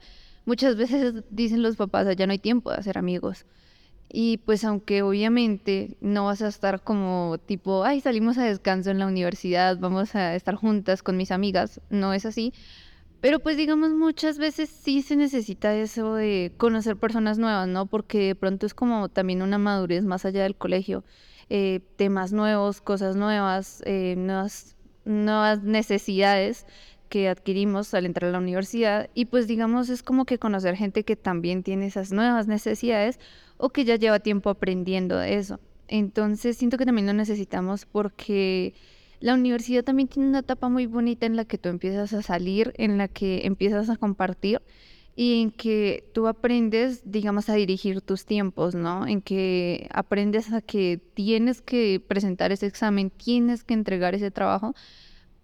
muchas 0.50 0.76
veces 0.76 1.24
dicen 1.30 1.62
los 1.62 1.76
papás, 1.76 2.08
ya 2.16 2.26
no 2.26 2.32
hay 2.32 2.40
tiempo 2.40 2.72
de 2.72 2.78
hacer 2.78 2.98
amigos. 2.98 3.46
Y 4.12 4.38
pues 4.38 4.64
aunque 4.64 5.04
obviamente 5.04 5.96
no 6.02 6.26
vas 6.26 6.42
a 6.42 6.48
estar 6.48 6.82
como 6.82 7.38
tipo, 7.46 7.84
ay, 7.84 8.02
salimos 8.02 8.40
a 8.40 8.44
descanso 8.44 8.90
en 8.90 8.98
la 8.98 9.06
universidad, 9.06 9.78
vamos 9.78 10.16
a 10.16 10.36
estar 10.36 10.56
juntas 10.56 11.04
con 11.04 11.16
mis 11.16 11.30
amigas, 11.30 11.80
no 11.92 12.14
es 12.14 12.26
así. 12.26 12.52
Pero 13.22 13.40
pues 13.40 13.58
digamos 13.58 13.92
muchas 13.92 14.40
veces 14.40 14.70
sí 14.70 15.04
se 15.04 15.16
necesita 15.16 15.76
eso 15.76 16.16
de 16.16 16.54
conocer 16.58 16.98
personas 16.98 17.38
nuevas, 17.38 17.68
¿no? 17.68 17.86
Porque 17.86 18.30
de 18.30 18.36
pronto 18.36 18.66
es 18.66 18.74
como 18.74 19.10
también 19.10 19.44
una 19.44 19.60
madurez 19.60 20.04
más 20.06 20.26
allá 20.26 20.42
del 20.42 20.56
colegio, 20.56 21.04
eh, 21.50 21.82
temas 21.96 22.32
nuevos, 22.32 22.82
cosas 22.82 23.16
nuevas, 23.16 23.84
eh, 23.86 24.16
nuevas, 24.18 24.76
nuevas 25.06 25.62
necesidades 25.62 26.66
que 27.10 27.28
adquirimos 27.28 27.94
al 27.94 28.06
entrar 28.06 28.30
a 28.30 28.32
la 28.34 28.38
universidad 28.38 29.10
y 29.14 29.26
pues 29.26 29.48
digamos 29.48 29.90
es 29.90 30.04
como 30.04 30.26
que 30.26 30.38
conocer 30.38 30.76
gente 30.76 31.04
que 31.04 31.16
también 31.16 31.64
tiene 31.64 31.88
esas 31.88 32.12
nuevas 32.12 32.48
necesidades 32.48 33.20
o 33.58 33.70
que 33.70 33.84
ya 33.86 33.96
lleva 33.96 34.20
tiempo 34.20 34.50
aprendiendo 34.50 35.18
de 35.18 35.36
eso. 35.36 35.60
Entonces 35.88 36.56
siento 36.58 36.78
que 36.78 36.86
también 36.86 37.08
lo 37.08 37.14
necesitamos 37.14 37.86
porque 37.86 38.74
la 39.20 39.34
universidad 39.34 39.84
también 39.84 40.08
tiene 40.08 40.30
una 40.30 40.40
etapa 40.40 40.70
muy 40.70 40.86
bonita 40.86 41.26
en 41.26 41.36
la 41.36 41.46
que 41.46 41.58
tú 41.58 41.70
empiezas 41.70 42.14
a 42.14 42.22
salir, 42.22 42.74
en 42.78 42.98
la 42.98 43.08
que 43.08 43.46
empiezas 43.46 43.90
a 43.90 43.98
compartir 43.98 44.62
y 45.16 45.42
en 45.42 45.52
que 45.52 46.10
tú 46.14 46.28
aprendes, 46.28 47.02
digamos, 47.04 47.50
a 47.50 47.56
dirigir 47.56 48.00
tus 48.00 48.26
tiempos, 48.26 48.76
¿no? 48.76 49.06
En 49.06 49.22
que 49.22 49.90
aprendes 49.92 50.54
a 50.54 50.62
que 50.62 51.02
tienes 51.14 51.62
que 51.62 52.02
presentar 52.08 52.54
ese 52.54 52.68
examen, 52.68 53.10
tienes 53.10 53.66
que 53.66 53.74
entregar 53.74 54.16
ese 54.16 54.32
trabajo, 54.32 54.76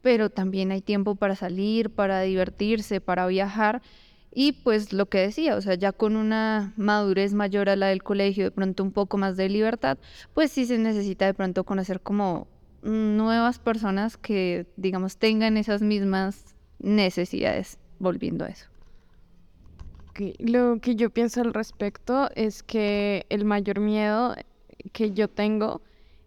pero 0.06 0.30
también 0.30 0.70
hay 0.70 0.82
tiempo 0.82 1.15
para 1.15 1.36
salir, 1.36 1.89
para 1.89 2.22
divertirse, 2.22 3.02
para 3.02 3.26
viajar. 3.26 3.82
Y 4.32 4.52
pues 4.52 4.94
lo 4.94 5.08
que 5.08 5.18
decía, 5.18 5.56
o 5.56 5.62
sea, 5.62 5.74
ya 5.74 5.94
con 5.94 6.15
una 6.15 6.74
madurez 6.78 7.34
mayor 7.34 7.70
a 7.70 7.76
la 7.76 7.88
del 7.88 8.04
colegio, 8.04 8.44
de 8.44 8.52
pronto 8.52 8.84
un 8.84 8.91
poco 8.91 9.18
más 9.18 9.36
de 9.36 9.50
libertad, 9.50 9.98
pues 10.36 10.52
sí 10.52 10.68
se 10.68 10.78
necesita 10.78 11.26
de 11.26 11.34
pronto 11.34 11.63
conocer 11.63 12.02
como 12.02 12.48
nuevas 12.84 13.58
personas 13.58 14.15
que, 14.15 14.68
digamos, 14.78 15.18
tengan 15.18 15.58
esas 15.58 15.82
mismas 15.82 16.54
necesidades, 16.78 17.80
volviendo 17.98 18.46
a 18.46 18.50
eso. 18.50 18.68
Lo 20.38 20.78
que 20.82 20.96
yo 20.96 21.10
pienso 21.10 21.41
al 21.41 21.52
respecto 21.52 22.30
es 22.36 22.62
que 22.62 23.26
el 23.30 23.44
mayor 23.44 23.80
miedo 23.80 24.36
que 24.94 25.13
yo 25.13 25.28
tengo 25.30 25.82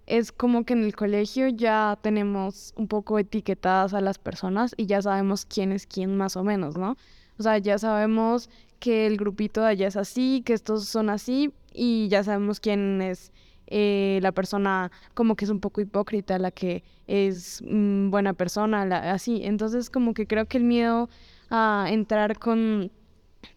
es 0.08 0.32
como 0.32 0.64
que 0.64 0.72
en 0.72 0.84
el 0.84 0.96
colegio 0.96 1.48
ya 1.48 1.98
tenemos 2.02 2.72
un 2.76 2.88
poco 2.88 3.18
etiquetadas 3.18 3.94
a 3.94 4.00
las 4.00 4.18
personas 4.18 4.74
y 4.76 4.86
ya 4.86 5.02
sabemos 5.02 5.44
quién 5.44 5.70
es 5.72 5.86
quién 5.86 6.16
más 6.16 6.36
o 6.36 6.44
menos, 6.44 6.76
¿no? 6.76 6.96
O 7.38 7.42
sea, 7.42 7.58
ya 7.58 7.78
sabemos 7.78 8.50
que 8.80 9.06
el 9.06 9.16
grupito 9.16 9.60
de 9.60 9.68
allá 9.68 9.88
es 9.88 9.96
así, 9.96 10.42
que 10.44 10.54
estos 10.54 10.86
son 10.86 11.10
así 11.10 11.52
y 11.72 12.08
ya 12.08 12.24
sabemos 12.24 12.58
quién 12.58 13.02
es 13.02 13.32
eh, 13.66 14.18
la 14.22 14.32
persona 14.32 14.90
como 15.14 15.36
que 15.36 15.44
es 15.44 15.50
un 15.50 15.60
poco 15.60 15.80
hipócrita, 15.80 16.38
la 16.38 16.50
que 16.50 16.82
es 17.06 17.62
mm, 17.66 18.10
buena 18.10 18.32
persona, 18.32 18.82
así. 19.12 19.42
Entonces 19.44 19.90
como 19.90 20.14
que 20.14 20.26
creo 20.26 20.46
que 20.46 20.58
el 20.58 20.64
miedo 20.64 21.10
a 21.50 21.86
entrar 21.90 22.38
con 22.38 22.90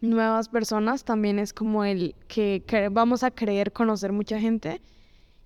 nuevas 0.02 0.50
personas 0.50 1.06
también 1.06 1.40
es 1.40 1.54
como 1.54 1.86
el 1.86 2.16
que, 2.28 2.64
vamos 2.92 3.24
a 3.24 3.32
creer 3.32 3.72
conocer 3.72 4.12
mucha 4.12 4.40
gente 4.40 4.82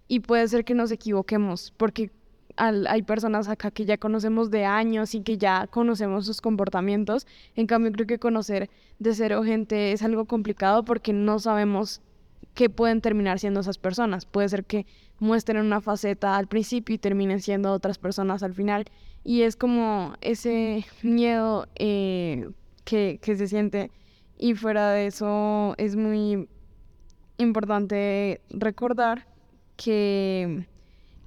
y 0.07 0.19
puede 0.21 0.47
ser 0.47 0.65
que 0.65 0.73
nos 0.73 0.91
equivoquemos 0.91 1.73
porque 1.77 2.11
hay 2.57 3.01
personas 3.01 3.49
acá 3.49 3.71
que 3.71 3.85
ya 3.85 3.97
conocemos 3.97 4.49
de 4.49 4.65
años 4.65 5.13
y 5.13 5.21
que 5.21 5.37
ya 5.37 5.67
conocemos 5.67 6.25
sus 6.25 6.39
comportamientos. 6.39 7.27
En 7.55 7.67
cambio, 7.67 7.91
creo 7.91 8.07
que 8.07 8.19
conocer 8.19 8.69
de 8.99 9.13
cero 9.13 9.43
gente 9.43 9.91
es 9.91 10.03
algo 10.03 10.25
complicado 10.25 10.85
porque 10.85 11.11
no 11.11 11.39
sabemos 11.39 12.01
qué 12.53 12.69
pueden 12.69 13.01
terminar 13.01 13.39
siendo 13.39 13.59
esas 13.59 13.77
personas. 13.77 14.25
Puede 14.25 14.47
ser 14.49 14.63
que 14.63 14.85
muestren 15.19 15.65
una 15.65 15.81
faceta 15.81 16.37
al 16.37 16.47
principio 16.47 16.95
y 16.95 16.97
terminen 16.97 17.41
siendo 17.41 17.73
otras 17.73 17.97
personas 17.97 18.41
al 18.41 18.53
final. 18.53 18.85
Y 19.23 19.41
es 19.41 19.57
como 19.57 20.13
ese 20.21 20.85
miedo 21.03 21.67
eh, 21.75 22.49
que, 22.85 23.19
que 23.21 23.35
se 23.35 23.47
siente. 23.47 23.91
Y 24.37 24.55
fuera 24.55 24.91
de 24.91 25.07
eso 25.07 25.75
es 25.77 25.97
muy 25.97 26.47
importante 27.37 28.39
recordar 28.49 29.27
que, 29.75 30.67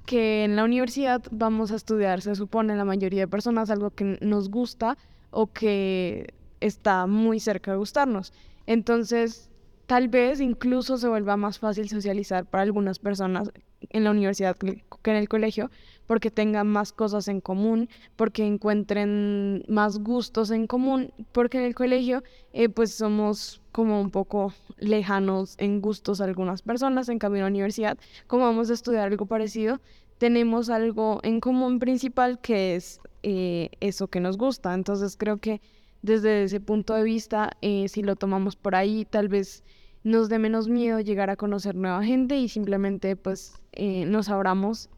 que 0.06 0.44
en 0.44 0.56
la 0.56 0.64
universidad 0.64 1.22
vamos 1.30 1.72
a 1.72 1.76
estudiar, 1.76 2.20
se 2.20 2.34
supone 2.34 2.76
la 2.76 2.84
mayoría 2.84 3.20
de 3.20 3.28
personas, 3.28 3.70
algo 3.70 3.90
que 3.90 4.18
nos 4.20 4.50
gusta 4.50 4.96
o 5.30 5.52
que 5.52 6.34
está 6.60 7.06
muy 7.06 7.40
cerca 7.40 7.72
de 7.72 7.78
gustarnos. 7.78 8.32
Entonces, 8.66 9.50
tal 9.86 10.08
vez 10.08 10.40
incluso 10.40 10.98
se 10.98 11.08
vuelva 11.08 11.36
más 11.36 11.58
fácil 11.58 11.88
socializar 11.88 12.46
para 12.46 12.62
algunas 12.62 12.98
personas 12.98 13.50
en 13.90 14.04
la 14.04 14.10
universidad 14.10 14.56
que 14.56 14.82
en 15.10 15.16
el 15.16 15.28
colegio, 15.28 15.70
porque 16.06 16.30
tengan 16.30 16.66
más 16.66 16.92
cosas 16.92 17.28
en 17.28 17.40
común, 17.40 17.88
porque 18.16 18.46
encuentren 18.46 19.64
más 19.68 19.98
gustos 19.98 20.50
en 20.50 20.66
común, 20.66 21.12
porque 21.32 21.58
en 21.58 21.64
el 21.64 21.74
colegio 21.74 22.22
eh, 22.52 22.68
pues 22.68 22.94
somos 22.94 23.60
como 23.72 24.00
un 24.00 24.10
poco 24.10 24.52
lejanos 24.78 25.54
en 25.58 25.80
gustos 25.80 26.20
a 26.20 26.24
algunas 26.24 26.62
personas, 26.62 27.08
en 27.08 27.18
cambio 27.18 27.38
en 27.38 27.44
la 27.44 27.50
universidad, 27.50 27.98
como 28.26 28.44
vamos 28.44 28.70
a 28.70 28.74
estudiar 28.74 29.08
algo 29.08 29.26
parecido, 29.26 29.80
tenemos 30.18 30.68
algo 30.68 31.20
en 31.22 31.40
común 31.40 31.78
principal 31.78 32.40
que 32.40 32.74
es 32.74 33.00
eh, 33.22 33.70
eso 33.80 34.08
que 34.08 34.20
nos 34.20 34.36
gusta. 34.36 34.74
Entonces 34.74 35.16
creo 35.16 35.38
que 35.38 35.60
desde 36.02 36.44
ese 36.44 36.60
punto 36.60 36.94
de 36.94 37.04
vista, 37.04 37.56
eh, 37.62 37.88
si 37.88 38.02
lo 38.02 38.16
tomamos 38.16 38.56
por 38.56 38.74
ahí, 38.74 39.04
tal 39.04 39.28
vez 39.28 39.62
nos 40.04 40.28
dé 40.28 40.38
menos 40.38 40.68
miedo 40.68 41.00
llegar 41.00 41.30
a 41.30 41.36
conocer 41.36 41.74
nueva 41.74 42.02
gente 42.04 42.36
y 42.36 42.48
simplemente 42.48 43.16
pues 43.16 43.60
eh, 43.72 44.04
nos 44.06 44.28
abramos 44.28 44.88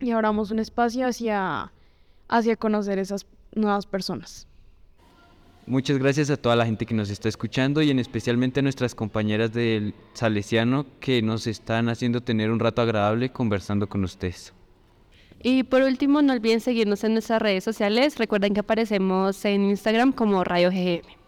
y 0.00 0.10
abramos 0.10 0.50
un 0.50 0.58
espacio 0.58 1.06
hacia, 1.06 1.72
hacia 2.28 2.56
conocer 2.56 2.98
esas 2.98 3.26
nuevas 3.54 3.86
personas. 3.86 4.46
Muchas 5.66 5.96
gracias 5.96 6.28
a 6.28 6.36
toda 6.36 6.56
la 6.56 6.66
gente 6.66 6.84
que 6.84 6.94
nos 6.94 7.08
está 7.08 7.28
escuchando 7.28 7.80
y 7.80 7.90
en 7.90 7.98
especialmente 7.98 8.60
a 8.60 8.62
nuestras 8.62 8.94
compañeras 8.94 9.52
del 9.54 9.94
Salesiano 10.12 10.84
que 11.00 11.22
nos 11.22 11.46
están 11.46 11.88
haciendo 11.88 12.20
tener 12.20 12.50
un 12.50 12.60
rato 12.60 12.82
agradable 12.82 13.30
conversando 13.30 13.88
con 13.88 14.04
ustedes. 14.04 14.52
Y 15.42 15.62
por 15.62 15.82
último, 15.82 16.20
no 16.20 16.34
olviden 16.34 16.60
seguirnos 16.60 17.02
en 17.04 17.14
nuestras 17.14 17.40
redes 17.40 17.64
sociales. 17.64 18.18
Recuerden 18.18 18.52
que 18.52 18.60
aparecemos 18.60 19.42
en 19.44 19.64
Instagram 19.64 20.12
como 20.12 20.44
Rayo 20.44 20.70
GM. 20.70 21.23